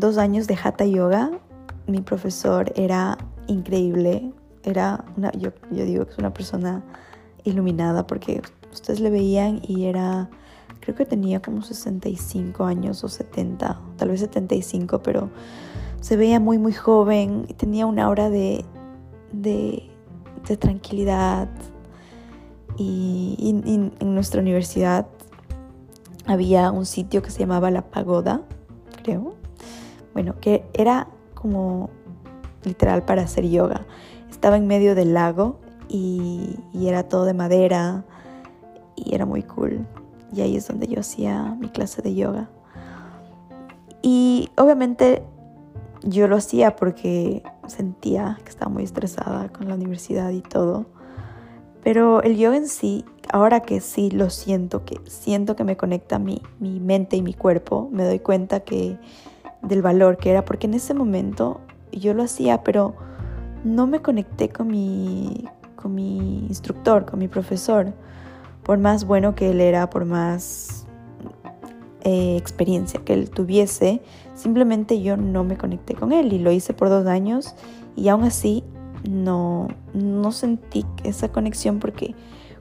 dos 0.00 0.18
años 0.18 0.46
de 0.46 0.58
hatha 0.60 0.86
yoga. 0.86 1.30
Mi 1.86 2.00
profesor 2.00 2.72
era 2.74 3.18
increíble. 3.46 4.32
Era 4.64 5.04
una, 5.16 5.30
yo, 5.32 5.52
digo 5.70 6.06
que 6.06 6.12
es 6.12 6.18
una 6.18 6.32
persona 6.32 6.82
iluminada 7.44 8.06
porque 8.06 8.42
ustedes 8.72 9.00
le 9.00 9.10
veían 9.10 9.60
y 9.66 9.84
era, 9.84 10.28
creo 10.80 10.96
que 10.96 11.06
tenía 11.06 11.40
como 11.40 11.62
65 11.62 12.64
años 12.64 13.04
o 13.04 13.08
70, 13.08 13.80
tal 13.96 14.08
vez 14.08 14.20
75, 14.20 15.02
pero 15.02 15.30
se 16.00 16.16
veía 16.16 16.40
muy, 16.40 16.58
muy 16.58 16.72
joven 16.72 17.46
tenía 17.56 17.86
una 17.86 18.04
aura 18.04 18.30
de, 18.30 18.64
de, 19.32 19.88
tranquilidad. 20.58 21.48
Y, 22.76 23.36
en 24.00 24.14
nuestra 24.14 24.40
universidad 24.40 25.06
había 26.26 26.70
un 26.70 26.86
sitio 26.86 27.22
que 27.22 27.30
se 27.30 27.40
llamaba 27.40 27.70
La 27.70 27.82
Pagoda, 27.82 28.42
creo. 29.02 29.39
Bueno, 30.14 30.34
que 30.40 30.64
era 30.72 31.08
como 31.34 31.90
literal 32.64 33.04
para 33.04 33.22
hacer 33.22 33.48
yoga. 33.48 33.86
Estaba 34.30 34.56
en 34.56 34.66
medio 34.66 34.94
del 34.94 35.14
lago 35.14 35.58
y, 35.88 36.58
era 36.74 37.04
todo 37.04 37.24
de 37.24 37.34
madera 37.34 38.04
y 38.96 39.14
era 39.14 39.26
muy 39.26 39.42
cool. 39.42 39.86
Y 40.32 40.40
ahí 40.42 40.56
es 40.56 40.68
donde 40.68 40.86
yo 40.86 41.00
hacía 41.00 41.56
mi 41.58 41.68
clase 41.68 42.02
de 42.02 42.14
yoga. 42.14 42.50
Y 44.02 44.50
obviamente 44.56 45.22
yo 46.02 46.28
lo 46.28 46.36
hacía 46.36 46.76
porque 46.76 47.42
sentía 47.66 48.38
que 48.42 48.50
estaba 48.50 48.70
muy 48.70 48.84
estresada 48.84 49.48
con 49.50 49.68
la 49.68 49.74
universidad 49.74 50.30
y 50.30 50.40
todo. 50.40 50.86
Pero 51.82 52.22
el 52.22 52.36
yoga 52.36 52.56
en 52.56 52.68
sí, 52.68 53.04
ahora 53.32 53.60
que 53.60 53.80
sí 53.80 54.10
lo 54.10 54.30
siento, 54.30 54.84
que 54.84 55.00
siento 55.06 55.56
que 55.56 55.64
me 55.64 55.76
conecta 55.76 56.18
mi, 56.18 56.42
mi 56.58 56.78
mente 56.78 57.16
y 57.16 57.22
mi 57.22 57.34
cuerpo, 57.34 57.88
me 57.90 58.04
doy 58.04 58.18
cuenta 58.18 58.60
que 58.60 58.98
del 59.62 59.82
valor 59.82 60.16
que 60.16 60.30
era, 60.30 60.44
porque 60.44 60.66
en 60.66 60.74
ese 60.74 60.94
momento 60.94 61.60
yo 61.92 62.14
lo 62.14 62.22
hacía, 62.22 62.62
pero 62.62 62.94
no 63.64 63.86
me 63.86 64.00
conecté 64.00 64.48
con 64.48 64.68
mi, 64.68 65.48
con 65.76 65.94
mi 65.94 66.46
instructor, 66.46 67.04
con 67.04 67.18
mi 67.18 67.28
profesor, 67.28 67.92
por 68.62 68.78
más 68.78 69.04
bueno 69.04 69.34
que 69.34 69.50
él 69.50 69.60
era, 69.60 69.90
por 69.90 70.04
más 70.04 70.86
eh, 72.02 72.36
experiencia 72.36 73.00
que 73.04 73.14
él 73.14 73.30
tuviese, 73.30 74.00
simplemente 74.34 75.02
yo 75.02 75.16
no 75.16 75.44
me 75.44 75.56
conecté 75.56 75.94
con 75.94 76.12
él 76.12 76.32
y 76.32 76.38
lo 76.38 76.50
hice 76.50 76.72
por 76.72 76.88
dos 76.88 77.06
años 77.06 77.54
y 77.96 78.08
aún 78.08 78.24
así 78.24 78.64
no, 79.08 79.68
no 79.92 80.32
sentí 80.32 80.86
esa 81.04 81.30
conexión 81.30 81.78
porque 81.78 82.14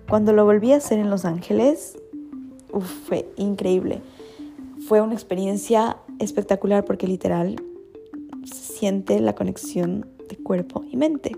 cuando 0.09 0.33
lo 0.33 0.43
volví 0.43 0.73
a 0.73 0.77
hacer 0.77 0.99
en 0.99 1.09
Los 1.09 1.23
Ángeles, 1.25 1.97
fue 3.07 3.29
increíble. 3.37 4.01
Fue 4.87 5.01
una 5.01 5.13
experiencia 5.13 5.97
espectacular 6.19 6.85
porque 6.85 7.07
literal 7.07 7.61
se 8.45 8.73
siente 8.73 9.19
la 9.19 9.35
conexión 9.35 10.07
de 10.29 10.37
cuerpo 10.37 10.83
y 10.89 10.97
mente. 10.97 11.35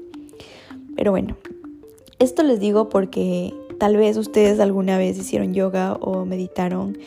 Pero 0.95 1.11
bueno, 1.11 1.35
esto 2.19 2.43
les 2.43 2.59
digo 2.59 2.89
porque 2.89 3.53
tal 3.79 3.97
vez 3.97 4.17
ustedes 4.17 4.59
alguna 4.59 4.97
vez 4.97 5.17
hicieron 5.17 5.53
yoga 5.53 5.93
o 5.93 6.25
meditaron 6.25 6.97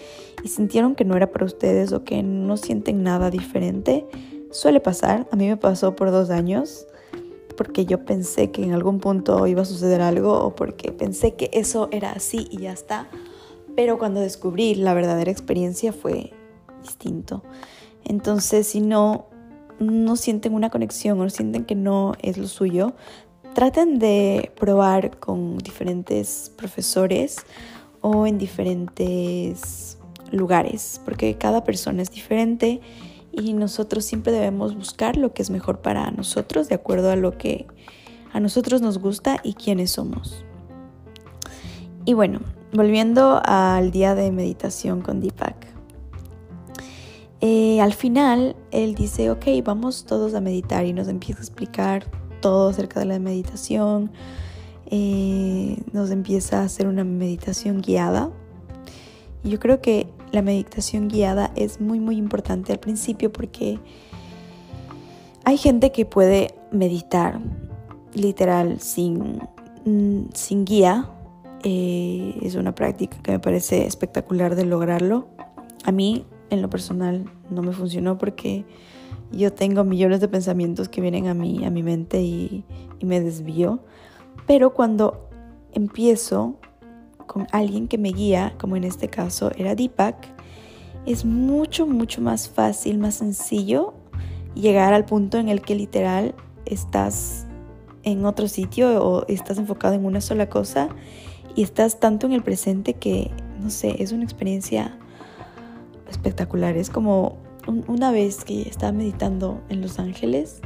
y 0.42 0.48
sintieron 0.48 0.94
que 0.94 1.04
no 1.04 1.16
era 1.16 1.30
para 1.30 1.44
ustedes 1.44 1.92
o 1.92 2.04
que 2.04 2.22
no 2.22 2.56
sienten 2.56 3.02
nada 3.02 3.30
diferente, 3.30 4.04
suele 4.50 4.80
pasar. 4.80 5.26
A 5.30 5.36
mí 5.36 5.46
me 5.46 5.56
pasó 5.56 5.94
por 5.94 6.10
dos 6.10 6.30
años 6.30 6.86
porque 7.56 7.86
yo 7.86 8.04
pensé 8.04 8.50
que 8.50 8.64
en 8.64 8.72
algún 8.72 8.98
punto 8.98 9.46
iba 9.46 9.62
a 9.62 9.64
suceder 9.64 10.00
algo 10.00 10.32
o 10.32 10.54
porque 10.54 10.92
pensé 10.92 11.34
que 11.34 11.50
eso 11.52 11.88
era 11.92 12.12
así 12.12 12.48
y 12.50 12.58
ya 12.58 12.72
está. 12.72 13.08
Pero 13.76 13.98
cuando 13.98 14.20
descubrí 14.20 14.74
la 14.74 14.94
verdadera 14.94 15.30
experiencia 15.30 15.92
fue 15.92 16.32
distinto. 16.82 17.42
Entonces, 18.04 18.66
si 18.66 18.80
no, 18.80 19.26
no 19.78 20.16
sienten 20.16 20.54
una 20.54 20.70
conexión 20.70 21.20
o 21.20 21.30
sienten 21.30 21.64
que 21.64 21.74
no 21.74 22.12
es 22.22 22.38
lo 22.38 22.46
suyo, 22.46 22.94
traten 23.54 23.98
de 23.98 24.52
probar 24.56 25.18
con 25.18 25.58
diferentes 25.58 26.52
profesores 26.56 27.38
o 28.00 28.26
en 28.26 28.36
diferentes 28.36 29.98
lugares, 30.30 31.00
porque 31.04 31.36
cada 31.38 31.64
persona 31.64 32.02
es 32.02 32.10
diferente 32.10 32.80
y 33.32 33.52
nosotros 33.52 34.04
siempre 34.04 34.32
debemos 34.32 34.76
buscar 34.76 35.16
lo 35.16 35.32
que 35.32 35.42
es 35.42 35.50
mejor 35.50 35.80
para 35.80 36.10
nosotros 36.10 36.68
de 36.68 36.74
acuerdo 36.74 37.10
a 37.10 37.16
lo 37.16 37.38
que 37.38 37.66
a 38.32 38.40
nosotros 38.40 38.82
nos 38.82 38.98
gusta 38.98 39.40
y 39.42 39.54
quiénes 39.54 39.92
somos. 39.92 40.44
Y 42.04 42.14
bueno, 42.14 42.40
volviendo 42.74 43.40
al 43.44 43.90
día 43.90 44.14
de 44.14 44.30
meditación 44.32 45.00
con 45.00 45.20
Deepak. 45.20 45.74
Eh, 47.40 47.80
al 47.80 47.92
final, 47.92 48.56
él 48.70 48.94
dice, 48.94 49.30
ok, 49.30 49.46
vamos 49.64 50.04
todos 50.04 50.34
a 50.34 50.40
meditar 50.40 50.84
y 50.86 50.92
nos 50.92 51.08
empieza 51.08 51.40
a 51.40 51.44
explicar 51.44 52.06
todo 52.40 52.70
acerca 52.70 53.00
de 53.00 53.06
la 53.06 53.18
meditación. 53.18 54.10
Eh, 54.86 55.78
nos 55.92 56.10
empieza 56.10 56.60
a 56.60 56.64
hacer 56.64 56.86
una 56.88 57.04
meditación 57.04 57.80
guiada. 57.80 58.30
Yo 59.44 59.60
creo 59.60 59.80
que 59.80 60.08
la 60.32 60.42
meditación 60.42 61.08
guiada 61.08 61.52
es 61.54 61.80
muy 61.80 62.00
muy 62.00 62.16
importante 62.16 62.72
al 62.72 62.80
principio 62.80 63.32
porque 63.32 63.78
hay 65.44 65.58
gente 65.58 65.92
que 65.92 66.06
puede 66.06 66.54
meditar 66.72 67.40
literal 68.14 68.80
sin, 68.80 69.40
mm, 69.84 70.30
sin 70.32 70.64
guía. 70.64 71.10
Eh, 71.66 72.38
es 72.42 72.56
una 72.56 72.74
práctica 72.74 73.16
que 73.22 73.32
me 73.32 73.38
parece 73.38 73.86
espectacular 73.86 74.54
de 74.54 74.66
lograrlo. 74.66 75.28
A 75.84 75.92
mí 75.92 76.26
en 76.50 76.60
lo 76.60 76.68
personal 76.68 77.24
no 77.50 77.62
me 77.62 77.72
funcionó 77.72 78.18
porque 78.18 78.66
yo 79.32 79.50
tengo 79.52 79.82
millones 79.82 80.20
de 80.20 80.28
pensamientos 80.28 80.90
que 80.90 81.00
vienen 81.00 81.26
a 81.26 81.32
mí, 81.32 81.64
a 81.64 81.70
mi 81.70 81.82
mente 81.82 82.20
y, 82.20 82.64
y 83.00 83.06
me 83.06 83.20
desvío. 83.22 83.80
Pero 84.46 84.74
cuando 84.74 85.30
empiezo 85.72 86.56
con 87.26 87.46
alguien 87.50 87.88
que 87.88 87.96
me 87.96 88.10
guía, 88.10 88.54
como 88.58 88.76
en 88.76 88.84
este 88.84 89.08
caso 89.08 89.50
era 89.56 89.74
Deepak, 89.74 90.16
es 91.06 91.24
mucho, 91.24 91.86
mucho 91.86 92.20
más 92.20 92.46
fácil, 92.46 92.98
más 92.98 93.14
sencillo 93.14 93.94
llegar 94.54 94.92
al 94.92 95.06
punto 95.06 95.38
en 95.38 95.48
el 95.48 95.62
que 95.62 95.74
literal 95.74 96.34
estás 96.66 97.46
en 98.02 98.26
otro 98.26 98.48
sitio 98.48 99.02
o 99.02 99.26
estás 99.28 99.56
enfocado 99.56 99.94
en 99.94 100.04
una 100.04 100.20
sola 100.20 100.50
cosa 100.50 100.90
y 101.54 101.62
estás 101.62 102.00
tanto 102.00 102.26
en 102.26 102.32
el 102.32 102.42
presente 102.42 102.94
que, 102.94 103.30
no 103.60 103.70
sé, 103.70 104.02
es 104.02 104.12
una 104.12 104.24
experiencia 104.24 104.98
espectacular. 106.10 106.76
Es 106.76 106.90
como 106.90 107.38
una 107.86 108.10
vez 108.10 108.44
que 108.44 108.62
estaba 108.62 108.92
meditando 108.92 109.62
en 109.68 109.80
Los 109.80 109.98
Ángeles, 109.98 110.60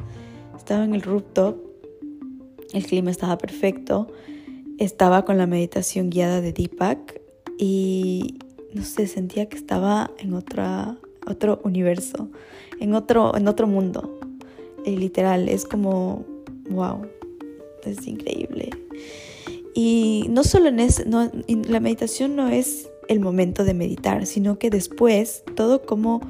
estaba 0.57 0.85
en 0.85 0.95
el 0.95 1.03
rooftop, 1.03 1.57
el 2.73 2.85
clima 2.85 3.11
estaba 3.11 3.39
perfecto 3.39 4.09
estaba 4.79 5.25
con 5.25 5.39
la 5.39 5.47
meditación 5.47 6.09
guiada 6.09 6.41
de 6.41 6.53
Deepak 6.53 7.21
y 7.59 8.39
no 8.73 8.83
sé, 8.85 9.07
sentía 9.07 9.49
que 9.49 9.57
estaba 9.57 10.11
en 10.19 10.35
otra, 10.35 10.97
otro 11.27 11.61
universo, 11.65 12.31
en 12.81 12.95
otro, 12.95 13.37
en 13.37 13.49
otro 13.49 13.67
mundo. 13.67 14.19
Y 14.85 14.97
literal, 14.97 15.49
es 15.49 15.65
como, 15.65 16.25
wow, 16.71 17.07
es 17.85 18.07
increíble. 18.07 18.71
Y 19.75 20.27
no 20.31 20.45
solo 20.45 20.69
en 20.69 20.77
no, 21.07 21.31
la 21.69 21.81
meditación 21.81 22.37
no 22.37 22.49
es 22.49 22.91
el 23.09 23.21
momento 23.21 23.65
de 23.65 23.75
meditar, 23.75 24.27
sino 24.27 24.59
que 24.59 24.71
después 24.71 25.45
todo 25.57 25.83
como, 25.83 26.21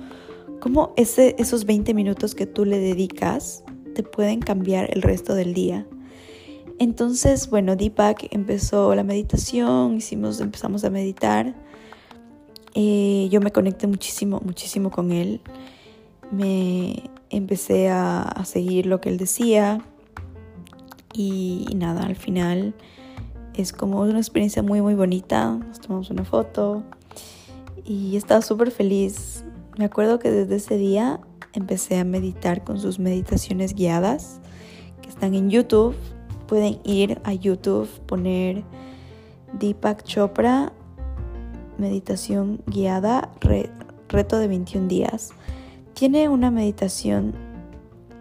como 0.60 0.92
esos 0.96 1.64
20 1.64 1.94
minutos 1.94 2.34
que 2.34 2.46
tú 2.46 2.64
le 2.64 2.78
dedicas 2.78 3.64
te 3.94 4.02
pueden 4.02 4.40
cambiar 4.40 4.88
el 4.92 5.02
resto 5.02 5.34
del 5.34 5.54
día. 5.54 5.86
Entonces, 6.78 7.50
bueno, 7.50 7.74
Deepak 7.74 8.28
empezó 8.30 8.94
la 8.94 9.02
meditación, 9.02 9.96
hicimos, 9.96 10.40
empezamos 10.40 10.84
a 10.84 10.90
meditar. 10.90 11.54
Eh, 12.74 13.28
yo 13.32 13.40
me 13.40 13.50
conecté 13.50 13.88
muchísimo, 13.88 14.40
muchísimo 14.44 14.90
con 14.90 15.10
él. 15.10 15.40
Me 16.30 17.10
empecé 17.30 17.88
a, 17.88 18.44
seguir 18.44 18.86
lo 18.86 19.00
que 19.00 19.08
él 19.08 19.18
decía. 19.18 19.84
Y, 21.12 21.66
nada, 21.74 22.04
al 22.04 22.14
final 22.14 22.74
es 23.58 23.72
como 23.72 24.00
una 24.00 24.18
experiencia 24.18 24.62
muy, 24.62 24.80
muy 24.80 24.94
bonita. 24.94 25.50
Nos 25.50 25.80
tomamos 25.80 26.10
una 26.10 26.24
foto 26.24 26.82
y 27.84 28.16
estaba 28.16 28.42
súper 28.42 28.70
feliz. 28.70 29.44
Me 29.76 29.84
acuerdo 29.84 30.18
que 30.18 30.30
desde 30.30 30.56
ese 30.56 30.76
día 30.76 31.20
empecé 31.52 31.98
a 31.98 32.04
meditar 32.04 32.64
con 32.64 32.80
sus 32.80 32.98
meditaciones 32.98 33.74
guiadas 33.74 34.40
que 35.02 35.08
están 35.08 35.34
en 35.34 35.50
YouTube 35.50 35.94
pueden 36.48 36.80
ir 36.82 37.20
a 37.22 37.34
YouTube, 37.34 37.88
poner 38.06 38.64
Deepak 39.52 40.02
Chopra, 40.02 40.72
meditación 41.76 42.60
guiada, 42.66 43.30
reto 44.08 44.38
de 44.38 44.48
21 44.48 44.88
días. 44.88 45.30
Tiene 45.94 46.28
una 46.28 46.50
meditación 46.50 47.34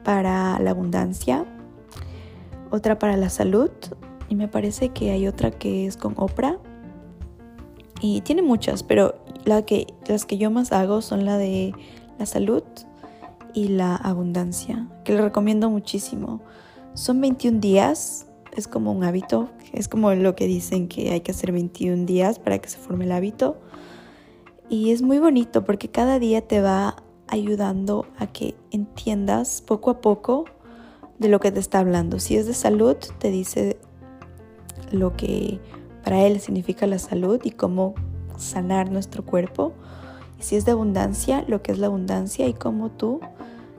para 0.03 0.59
la 0.59 0.71
abundancia, 0.71 1.45
otra 2.69 2.99
para 2.99 3.17
la 3.17 3.29
salud 3.29 3.71
y 4.29 4.35
me 4.35 4.47
parece 4.47 4.89
que 4.89 5.11
hay 5.11 5.27
otra 5.27 5.51
que 5.51 5.85
es 5.85 5.97
con 5.97 6.13
Oprah. 6.17 6.57
Y 7.99 8.21
tiene 8.21 8.41
muchas, 8.41 8.83
pero 8.83 9.15
que, 9.65 9.87
las 10.07 10.25
que 10.25 10.37
yo 10.37 10.51
más 10.51 10.71
hago 10.71 11.01
son 11.01 11.25
la 11.25 11.37
de 11.37 11.73
la 12.19 12.25
salud 12.25 12.63
y 13.53 13.69
la 13.69 13.95
abundancia, 13.95 14.87
que 15.03 15.13
le 15.13 15.21
recomiendo 15.21 15.69
muchísimo. 15.69 16.41
Son 16.93 17.21
21 17.21 17.59
días, 17.59 18.27
es 18.55 18.67
como 18.67 18.91
un 18.91 19.03
hábito, 19.03 19.49
es 19.73 19.87
como 19.87 20.13
lo 20.13 20.35
que 20.35 20.47
dicen 20.47 20.87
que 20.87 21.11
hay 21.11 21.21
que 21.21 21.31
hacer 21.31 21.51
21 21.51 22.05
días 22.05 22.39
para 22.39 22.59
que 22.59 22.69
se 22.69 22.77
forme 22.77 23.05
el 23.05 23.11
hábito. 23.11 23.57
Y 24.69 24.91
es 24.91 25.01
muy 25.01 25.19
bonito 25.19 25.63
porque 25.63 25.89
cada 25.89 26.19
día 26.19 26.41
te 26.41 26.61
va 26.61 26.97
ayudando 27.27 28.05
a 28.17 28.27
que 28.27 28.55
entiendas 28.71 29.61
poco 29.61 29.91
a 29.91 30.01
poco 30.01 30.45
de 31.19 31.29
lo 31.29 31.39
que 31.39 31.51
te 31.51 31.59
está 31.59 31.79
hablando. 31.79 32.19
Si 32.19 32.35
es 32.35 32.45
de 32.47 32.53
salud, 32.53 32.97
te 33.17 33.31
dice 33.31 33.79
lo 34.91 35.15
que 35.15 35.59
para 36.03 36.25
él 36.25 36.39
significa 36.39 36.87
la 36.87 36.99
salud 36.99 37.41
y 37.43 37.51
cómo 37.51 37.95
sanar 38.37 38.91
nuestro 38.91 39.25
cuerpo. 39.25 39.73
Y 40.39 40.43
si 40.43 40.55
es 40.55 40.65
de 40.65 40.71
abundancia, 40.71 41.43
lo 41.47 41.61
que 41.61 41.71
es 41.71 41.79
la 41.79 41.87
abundancia 41.87 42.47
y 42.47 42.53
cómo 42.53 42.91
tú 42.91 43.19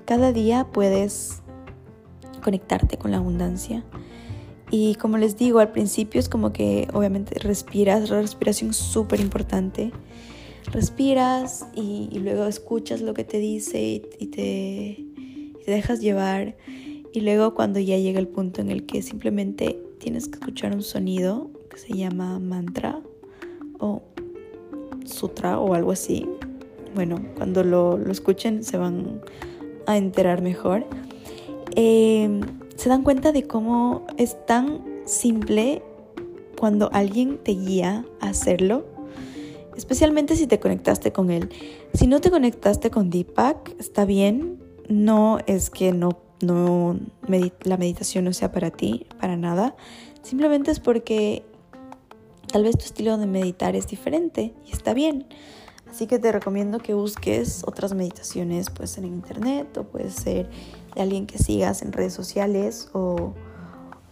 cada 0.05 0.33
día 0.33 0.67
puedes 0.73 1.43
conectarte 2.43 2.97
con 2.97 3.11
la 3.11 3.19
abundancia. 3.19 3.85
Y 4.71 4.97
como 4.97 5.17
les 5.19 5.37
digo, 5.37 5.61
al 5.61 5.73
principio 5.73 6.21
es 6.21 6.29
como 6.29 6.53
que 6.53 6.89
obviamente 6.93 7.39
respiras, 7.39 8.11
la 8.11 8.21
respiración 8.21 8.71
es 8.71 8.77
súper 8.77 9.21
importante. 9.21 9.93
Respiras 10.73 11.67
y, 11.75 12.11
luego 12.19 12.45
escuchas 12.45 13.01
lo 13.01 13.15
que 13.15 13.25
te 13.25 13.39
dice 13.39 13.83
y, 13.83 14.01
te, 14.27 14.97
y 14.99 15.65
te 15.65 15.71
dejas 15.71 16.01
llevar. 16.01 16.57
Y 17.13 17.21
luego 17.21 17.55
cuando 17.55 17.81
ya 17.81 17.97
llega 17.97 18.21
el 18.21 18.29
punto 18.29 18.61
en 18.61 18.71
el 18.71 18.85
que 18.85 19.01
simplemente 19.01 19.79
tienes 19.99 20.29
que 20.29 20.39
escuchar 20.39 20.75
un 20.75 20.83
sonido 20.83 21.51
que 21.71 21.79
se 21.79 21.95
llama 21.95 22.39
mantra 22.39 23.01
o 23.79 24.03
sutra 25.05 25.59
o 25.59 25.75
algo 25.75 25.93
así. 25.93 26.29
Bueno, 26.95 27.21
cuando 27.37 27.65
lo, 27.65 27.99
escuchen 28.11 28.65
se 28.65 28.79
van 28.79 29.21
a 29.87 29.97
enterar 29.97 30.43
mejor. 30.43 30.87
Em, 31.75 32.41
se 32.77 32.89
dan 32.89 33.03
cuenta 33.03 33.33
de 33.33 33.47
cómo 33.47 34.07
es 34.17 34.37
tan 34.47 34.83
simple 35.05 35.83
cuando 36.59 36.91
alguien 36.93 37.39
te 37.39 37.53
guía 37.53 38.05
a 38.21 38.29
hacerlo, 38.29 38.85
especialmente 39.77 40.37
si 40.37 40.47
te 40.47 40.59
conectaste 40.59 41.13
con 41.13 41.31
él. 41.31 41.51
Si 41.95 42.07
no 42.07 42.21
te 42.21 42.31
conectaste 42.31 42.91
con 42.91 43.11
Deepak, 43.11 43.75
está 43.79 44.05
bien, 44.05 44.59
no 44.89 45.39
es 45.47 45.71
que 45.71 45.93
no 45.93 46.28
no 46.41 46.99
la 47.63 47.77
meditación 47.77 48.25
no 48.25 48.33
sea 48.33 48.53
para 48.53 48.71
ti, 48.71 49.07
para 49.21 49.37
nada. 49.37 49.77
Simplemente 50.23 50.71
es 50.71 50.81
porque 50.81 51.45
tal 52.53 52.63
vez 52.63 52.77
tu 52.77 52.85
estilo 52.85 53.17
de 53.19 53.27
meditar 53.27 53.77
es 53.77 53.87
diferente 53.87 54.55
y 54.67 54.73
está 54.73 54.95
bien. 54.95 55.27
Así 55.91 56.07
que 56.07 56.19
te 56.19 56.31
recomiendo 56.33 56.79
que 56.79 56.95
busques 56.95 57.63
otras 57.67 57.95
meditaciones, 57.95 58.69
puede 58.71 58.89
ser 58.89 59.05
en 59.05 59.15
internet 59.15 59.77
o 59.79 59.85
puede 59.85 60.11
ser 60.11 60.49
de 60.95 61.03
alguien 61.03 61.27
que 61.27 61.39
sigas 61.39 61.83
en 61.83 61.93
redes 61.93 62.13
sociales 62.13 62.91
o, 62.93 63.33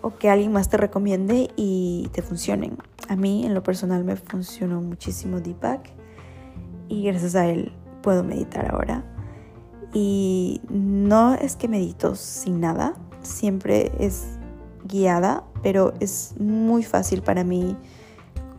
o 0.02 0.16
que 0.16 0.30
alguien 0.30 0.52
más 0.52 0.70
te 0.70 0.78
recomiende 0.78 1.50
y 1.54 2.08
te 2.12 2.22
funcionen. 2.22 2.78
A 3.08 3.16
mí 3.16 3.44
en 3.44 3.54
lo 3.54 3.62
personal 3.62 4.04
me 4.04 4.16
funcionó 4.16 4.80
muchísimo 4.80 5.40
Deepak 5.40 5.90
y 6.88 7.04
gracias 7.04 7.34
a 7.34 7.46
él 7.46 7.72
puedo 8.02 8.24
meditar 8.24 8.72
ahora. 8.72 9.15
Y 9.92 10.60
no 10.68 11.34
es 11.34 11.56
que 11.56 11.68
medito 11.68 12.14
sin 12.14 12.60
nada, 12.60 12.94
siempre 13.22 13.92
es 13.98 14.26
guiada, 14.84 15.44
pero 15.62 15.94
es 16.00 16.34
muy 16.38 16.82
fácil 16.82 17.22
para 17.22 17.44
mí 17.44 17.76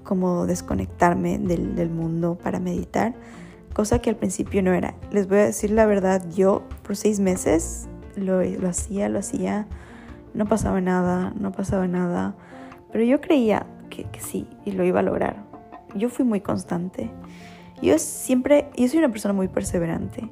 como 0.03 0.45
desconectarme 0.45 1.37
del, 1.37 1.89
mundo 1.89 2.37
para 2.41 2.59
meditar, 2.59 3.13
cosa 3.73 3.99
que 3.99 4.09
al 4.09 4.15
principio 4.15 4.63
no 4.63 4.73
era. 4.73 4.95
Les 5.11 5.27
voy 5.27 5.39
a 5.39 5.45
decir 5.45 5.71
la 5.71 5.85
verdad, 5.85 6.23
yo 6.29 6.63
por 6.83 6.95
seis 6.95 7.19
meses 7.19 7.87
lo, 8.15 8.41
lo 8.43 8.69
hacía, 8.69 9.09
lo 9.09 9.19
hacía, 9.19 9.67
no 10.33 10.45
pasaba 10.45 10.79
nada, 10.81 11.33
no 11.37 11.51
pasaba 11.51 11.87
nada, 11.87 12.35
pero 12.91 13.03
yo 13.03 13.19
creía 13.19 13.67
que, 13.89 14.05
que 14.05 14.21
sí 14.21 14.47
y 14.65 14.71
lo 14.71 14.85
iba 14.85 15.01
a 15.01 15.03
lograr. 15.03 15.45
Yo 15.95 16.09
fui 16.09 16.25
muy 16.25 16.41
constante. 16.41 17.11
Yo 17.81 17.99
siempre, 17.99 18.69
yo 18.77 18.87
soy 18.87 18.99
una 18.99 19.09
persona 19.09 19.33
muy 19.33 19.47
perseverante. 19.47 20.29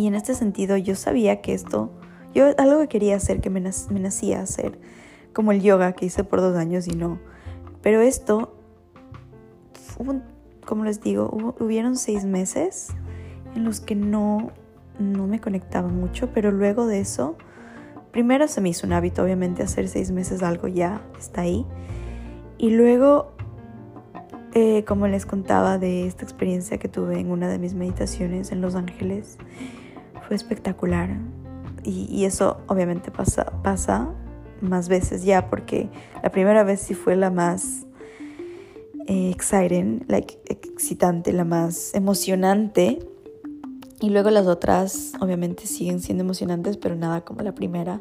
Y 0.00 0.06
en 0.06 0.14
este 0.14 0.34
sentido 0.34 0.78
yo 0.78 0.96
sabía 0.96 1.42
que 1.42 1.52
esto, 1.52 1.90
yo 2.34 2.54
algo 2.56 2.80
que 2.80 2.88
quería 2.88 3.16
hacer, 3.16 3.42
que 3.42 3.50
me, 3.50 3.60
nacía 3.60 4.40
hacer, 4.40 4.78
como 5.34 5.52
el 5.52 5.60
yoga 5.60 5.92
que 5.92 6.06
hice 6.06 6.24
por 6.24 6.40
dos 6.40 6.56
años 6.56 6.88
y 6.88 6.92
no. 6.92 7.18
Pero 7.82 8.00
esto, 8.00 8.56
como 10.64 10.84
les 10.84 11.02
digo, 11.02 11.54
hubieron 11.60 11.96
seis 11.96 12.24
meses 12.24 12.94
en 13.54 13.64
los 13.64 13.80
que 13.80 13.94
no, 13.94 14.52
no 14.98 15.26
me 15.26 15.38
conectaba 15.38 15.88
mucho, 15.88 16.30
pero 16.32 16.50
luego 16.50 16.86
de 16.86 17.00
eso, 17.00 17.36
primero 18.10 18.48
se 18.48 18.62
me 18.62 18.70
hizo 18.70 18.86
un 18.86 18.94
hábito, 18.94 19.22
obviamente, 19.22 19.62
hacer 19.62 19.86
seis 19.86 20.12
meses 20.12 20.42
algo 20.42 20.66
ya 20.66 21.02
está 21.18 21.42
ahí. 21.42 21.66
Y 22.56 22.70
luego, 22.70 23.32
eh, 24.54 24.82
como 24.86 25.08
les 25.08 25.26
contaba 25.26 25.76
de 25.76 26.06
esta 26.06 26.24
experiencia 26.24 26.78
que 26.78 26.88
tuve 26.88 27.20
en 27.20 27.30
una 27.30 27.50
de 27.50 27.58
mis 27.58 27.74
meditaciones 27.74 28.50
en 28.50 28.62
Los 28.62 28.76
Ángeles, 28.76 29.36
fue 30.30 30.36
espectacular. 30.36 31.18
Y, 31.82 32.24
eso 32.24 32.58
obviamente 32.68 33.10
pasa, 33.10 33.46
pasa 33.64 34.14
más 34.60 34.88
veces 34.88 35.24
ya, 35.24 35.50
porque 35.50 35.88
la 36.22 36.30
primera 36.30 36.62
vez 36.62 36.80
sí 36.80 36.94
fue 36.94 37.16
la 37.16 37.30
más 37.30 37.84
eh, 39.08 39.32
exciting, 39.34 40.06
excitante, 40.08 41.32
la 41.32 41.44
más 41.44 41.92
emocionante. 41.94 43.00
Y 44.00 44.10
luego 44.10 44.30
las 44.30 44.46
otras 44.46 45.14
obviamente 45.18 45.66
siguen 45.66 45.98
siendo 45.98 46.22
emocionantes, 46.22 46.76
pero 46.76 46.94
nada 46.94 47.24
como 47.24 47.40
la 47.40 47.52
primera. 47.52 48.00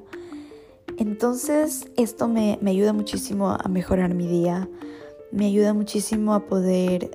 Entonces 0.97 1.89
esto 1.97 2.27
me, 2.27 2.59
me 2.61 2.69
ayuda 2.69 2.93
muchísimo 2.93 3.49
a 3.49 3.67
mejorar 3.69 4.13
mi 4.13 4.27
día, 4.27 4.69
me 5.31 5.47
ayuda 5.47 5.73
muchísimo 5.73 6.35
a 6.35 6.45
poder 6.45 7.09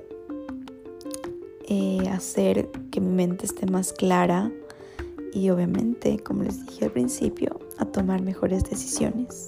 eh, 1.69 2.09
hacer 2.11 2.69
que 2.91 2.99
mi 2.99 3.13
mente 3.13 3.45
esté 3.45 3.65
más 3.65 3.93
clara, 3.93 4.51
y 5.35 5.49
obviamente, 5.49 6.17
como 6.19 6.43
les 6.43 6.65
dije 6.65 6.85
al 6.85 6.91
principio, 6.91 7.59
a 7.77 7.83
tomar 7.83 8.21
mejores 8.21 8.63
decisiones. 8.63 9.47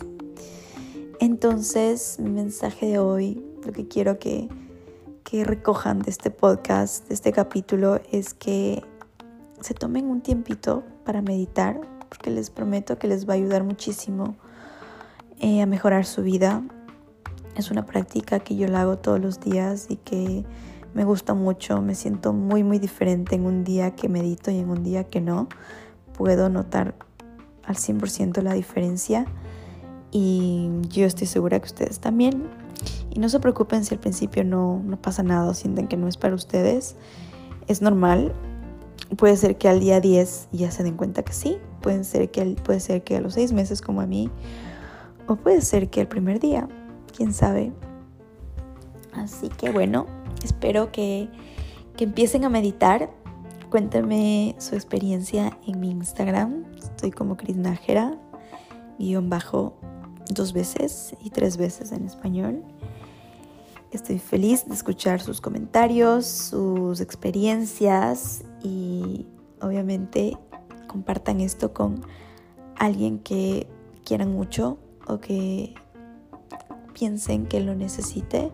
Entonces, 1.21 2.17
mi 2.19 2.29
mensaje 2.29 2.87
de 2.87 2.99
hoy, 2.99 3.41
lo 3.65 3.71
que 3.71 3.87
quiero 3.87 4.19
que, 4.19 4.49
que 5.23 5.45
recojan 5.45 5.99
de 5.99 6.11
este 6.11 6.29
podcast, 6.29 7.07
de 7.07 7.13
este 7.13 7.31
capítulo, 7.31 8.01
es 8.11 8.33
que 8.33 8.83
se 9.61 9.73
tomen 9.73 10.07
un 10.07 10.19
tiempito 10.19 10.83
para 11.05 11.21
meditar, 11.21 11.79
porque 12.09 12.31
les 12.31 12.49
prometo 12.49 12.99
que 12.99 13.07
les 13.07 13.27
va 13.27 13.33
a 13.33 13.37
ayudar 13.37 13.63
muchísimo 13.63 14.35
eh, 15.39 15.61
a 15.61 15.65
mejorar 15.65 16.05
su 16.05 16.21
vida. 16.21 16.63
Es 17.55 17.71
una 17.71 17.85
práctica 17.85 18.39
que 18.41 18.57
yo 18.57 18.67
la 18.67 18.81
hago 18.81 18.97
todos 18.97 19.21
los 19.21 19.39
días 19.39 19.87
y 19.89 19.95
que 19.95 20.43
me 20.97 21.03
gusta 21.03 21.35
mucho, 21.35 21.79
me 21.79 21.93
siento 21.93 22.33
muy 22.33 22.63
muy 22.63 22.79
diferente 22.79 23.35
en 23.35 23.45
un 23.45 23.63
día 23.63 23.91
que 23.91 24.09
medito 24.09 24.49
y 24.49 24.57
en 24.57 24.71
un 24.71 24.83
día 24.83 25.03
que 25.03 25.21
no. 25.21 25.47
Puedo 26.17 26.49
notar 26.49 26.95
al 27.65 27.75
100% 27.75 28.41
la 28.41 28.55
diferencia 28.55 29.27
y 30.11 30.71
yo 30.89 31.05
estoy 31.05 31.27
segura 31.27 31.59
que 31.59 31.67
ustedes 31.67 31.99
también. 31.99 32.45
Y 33.11 33.19
no 33.19 33.29
se 33.29 33.39
preocupen 33.39 33.85
si 33.85 33.93
al 33.93 33.99
principio 33.99 34.43
no, 34.43 34.81
no 34.83 34.99
pasa 34.99 35.21
nada 35.21 35.53
sienten 35.53 35.87
que 35.87 35.97
no 35.97 36.07
es 36.07 36.17
para 36.17 36.33
ustedes. 36.33 36.95
Es 37.67 37.83
normal. 37.83 38.33
Puede 39.17 39.37
ser 39.37 39.59
que 39.59 39.69
al 39.69 39.79
día 39.79 40.01
10 40.01 40.47
ya 40.51 40.71
se 40.71 40.81
den 40.81 40.97
cuenta 40.97 41.21
que 41.21 41.33
sí. 41.33 41.59
Puede 41.79 42.05
ser 42.05 42.31
que, 42.31 42.55
puede 42.63 42.79
ser 42.79 43.03
que 43.03 43.17
a 43.17 43.21
los 43.21 43.35
6 43.35 43.53
meses 43.53 43.83
como 43.83 44.01
a 44.01 44.07
mí. 44.07 44.31
O 45.27 45.35
puede 45.35 45.61
ser 45.61 45.91
que 45.91 46.01
el 46.01 46.07
primer 46.07 46.39
día. 46.39 46.67
Quién 47.15 47.35
sabe. 47.35 47.71
Así 49.13 49.49
que 49.49 49.71
bueno, 49.71 50.07
Espero 50.43 50.91
que, 50.91 51.29
empiecen 51.99 52.45
a 52.45 52.49
meditar. 52.49 53.09
Cuéntenme 53.69 54.55
su 54.59 54.75
experiencia 54.75 55.57
en 55.65 55.79
mi 55.79 55.89
Instagram. 55.89 56.65
Estoy 56.77 57.11
como 57.11 57.35
Cris 57.37 57.57
Nájera, 57.57 58.17
guion 58.99 59.29
bajo 59.29 59.73
dos 60.29 60.53
veces 60.53 61.15
y 61.23 61.31
tres 61.31 61.57
veces 61.57 61.91
en 61.91 62.05
español. 62.05 62.63
Estoy 63.91 64.19
feliz 64.19 64.65
de 64.67 64.73
escuchar 64.73 65.21
sus 65.21 65.41
comentarios, 65.41 66.25
sus 66.27 67.01
experiencias 67.01 68.43
y 68.63 69.25
obviamente 69.61 70.37
compartan 70.87 71.41
esto 71.41 71.73
con 71.73 72.05
alguien 72.75 73.19
que 73.19 73.67
quieran 74.05 74.31
mucho 74.31 74.77
o 75.07 75.19
que 75.19 75.73
piensen 76.93 77.45
que 77.45 77.59
lo 77.59 77.75
necesite. 77.75 78.51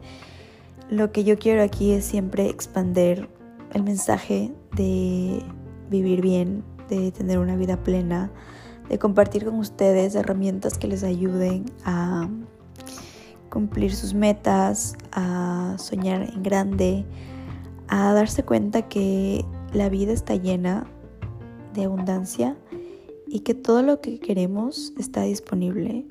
Lo 0.94 1.12
que 1.12 1.24
yo 1.24 1.40
quiero 1.40 1.64
aquí 1.64 1.92
es 1.92 2.06
siempre 2.06 2.48
expander 2.48 3.28
el 3.74 3.82
mensaje 3.82 4.52
de 4.76 5.42
vivir 5.90 6.22
bien, 6.22 6.64
de 6.88 7.12
tener 7.12 7.40
una 7.40 7.56
vida 7.56 7.84
plena, 7.84 8.30
de 8.90 9.00
compartir 9.00 9.44
con 9.44 9.56
ustedes 9.56 10.14
herramientas 10.14 10.78
que 10.78 10.88
les 10.88 11.04
ayuden 11.04 11.66
a 11.84 12.30
cumplir 13.50 13.96
sus 13.96 14.14
metas, 14.14 14.96
a 15.12 15.78
soñar 15.80 16.30
en 16.32 16.44
grande, 16.44 17.06
a 17.88 18.14
darse 18.14 18.44
cuenta 18.44 18.84
que 18.84 19.44
la 19.74 19.90
vida 19.90 20.14
está 20.14 20.36
llena 20.36 20.86
de 21.74 21.86
abundancia 21.86 22.56
y 23.26 23.40
que 23.40 23.56
todo 23.56 23.82
lo 23.82 24.00
que 24.00 24.20
queremos 24.20 24.94
está 25.00 25.24
disponible 25.24 26.06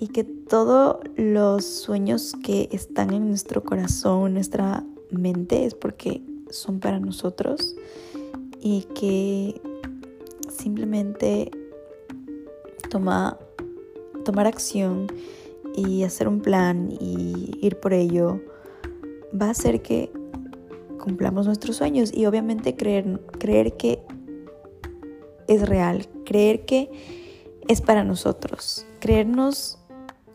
y 0.00 0.08
que 0.08 0.24
todos 0.24 0.96
los 1.16 1.66
sueños 1.66 2.34
que 2.42 2.70
están 2.72 3.12
en 3.12 3.28
nuestro 3.28 3.62
corazón, 3.62 4.32
nuestra 4.32 4.82
mente, 5.10 5.66
es 5.66 5.74
porque 5.74 6.22
son 6.48 6.80
para 6.80 6.98
nosotros 6.98 7.76
y 8.62 8.84
que 8.94 9.60
simplemente 10.48 11.50
toma, 12.88 13.38
tomar 14.24 14.46
acción 14.46 15.06
y 15.76 16.02
hacer 16.02 16.28
un 16.28 16.40
plan 16.40 16.90
y 16.98 17.58
ir 17.60 17.78
por 17.78 17.92
ello 17.92 18.40
va 19.40 19.48
a 19.48 19.50
hacer 19.50 19.82
que 19.82 20.10
cumplamos 20.98 21.44
nuestros 21.44 21.76
sueños 21.76 22.10
y 22.14 22.24
obviamente 22.24 22.74
creer, 22.74 23.20
creer 23.38 23.76
que 23.76 24.02
es 25.46 25.68
real, 25.68 26.08
creer 26.24 26.64
que 26.64 26.90
es 27.68 27.82
para 27.82 28.02
nosotros, 28.02 28.86
creernos 28.98 29.76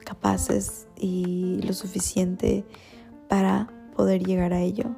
capaces 0.05 0.87
y 0.95 1.59
lo 1.63 1.73
suficiente 1.73 2.63
para 3.27 3.67
poder 3.95 4.23
llegar 4.23 4.53
a 4.53 4.61
ello. 4.61 4.95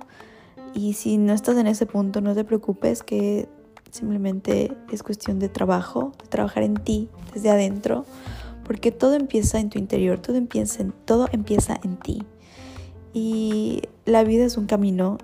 Y 0.73 0.93
si 0.93 1.17
no 1.17 1.33
estás 1.33 1.57
en 1.57 1.65
ese 1.65 1.87
punto, 1.87 2.21
no 2.21 2.35
te 2.35 2.43
preocupes 2.43 3.01
que 3.01 3.49
simplemente 3.89 4.75
es 4.91 5.01
cuestión 5.01 5.39
de 5.39 5.49
trabajo, 5.49 6.11
de 6.21 6.27
trabajar 6.27 6.63
en 6.63 6.75
ti 6.75 7.09
desde 7.33 7.49
adentro, 7.49 8.05
porque 8.63 8.91
todo 8.91 9.15
empieza 9.15 9.59
en 9.59 9.69
tu 9.69 9.79
interior, 9.79 10.19
todo 10.19 10.35
empieza 10.35 10.83
en, 10.83 10.91
todo 10.91 11.27
empieza 11.31 11.79
en 11.83 11.97
ti. 11.97 12.23
Y 13.13 13.81
la 14.05 14.23
vida 14.23 14.45
es 14.45 14.57
un 14.57 14.67
camino 14.67 15.17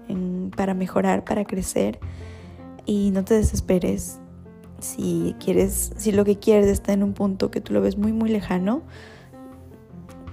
para 0.56 0.74
mejorar, 0.74 1.24
para 1.24 1.46
crecer 1.46 2.00
y 2.86 3.12
no 3.12 3.24
te 3.24 3.36
desesperes. 3.36 4.20
Si 4.80 5.36
quieres, 5.40 5.94
si 5.98 6.12
lo 6.12 6.26
que 6.26 6.40
quieres 6.40 6.68
está 6.68 6.94
en 6.94 7.04
un 7.04 7.14
punto 7.14 7.52
que 7.52 7.62
tú 7.62 7.74
lo 7.74 7.82
ves 7.82 7.98
muy 7.98 8.12
muy 8.12 8.30
lejano, 8.30 8.82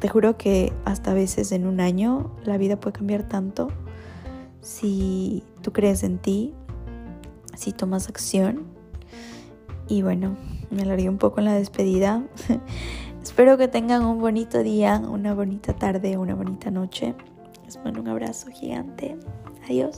te 0.00 0.08
juro 0.08 0.36
que 0.36 0.72
hasta 0.84 1.12
a 1.12 1.14
veces 1.14 1.52
en 1.52 1.66
un 1.66 1.80
año 1.80 2.30
la 2.44 2.56
vida 2.56 2.80
puede 2.80 2.94
cambiar 2.94 3.28
tanto 3.28 3.68
si 4.62 5.44
tú 5.62 5.72
crees 5.72 6.02
en 6.02 6.18
ti, 6.18 6.54
si 7.54 7.72
tomas 7.72 8.08
acción. 8.08 8.64
Y 9.88 10.02
bueno, 10.02 10.36
me 10.70 10.82
alargué 10.82 11.08
un 11.08 11.18
poco 11.18 11.40
en 11.40 11.46
la 11.46 11.54
despedida. 11.54 12.24
Espero 13.22 13.58
que 13.58 13.68
tengan 13.68 14.04
un 14.04 14.20
bonito 14.20 14.62
día, 14.62 14.98
una 14.98 15.34
bonita 15.34 15.74
tarde, 15.74 16.16
una 16.16 16.34
bonita 16.34 16.70
noche. 16.70 17.14
Les 17.64 17.76
mando 17.84 18.00
un 18.00 18.08
abrazo 18.08 18.50
gigante. 18.50 19.18
Adiós. 19.64 19.96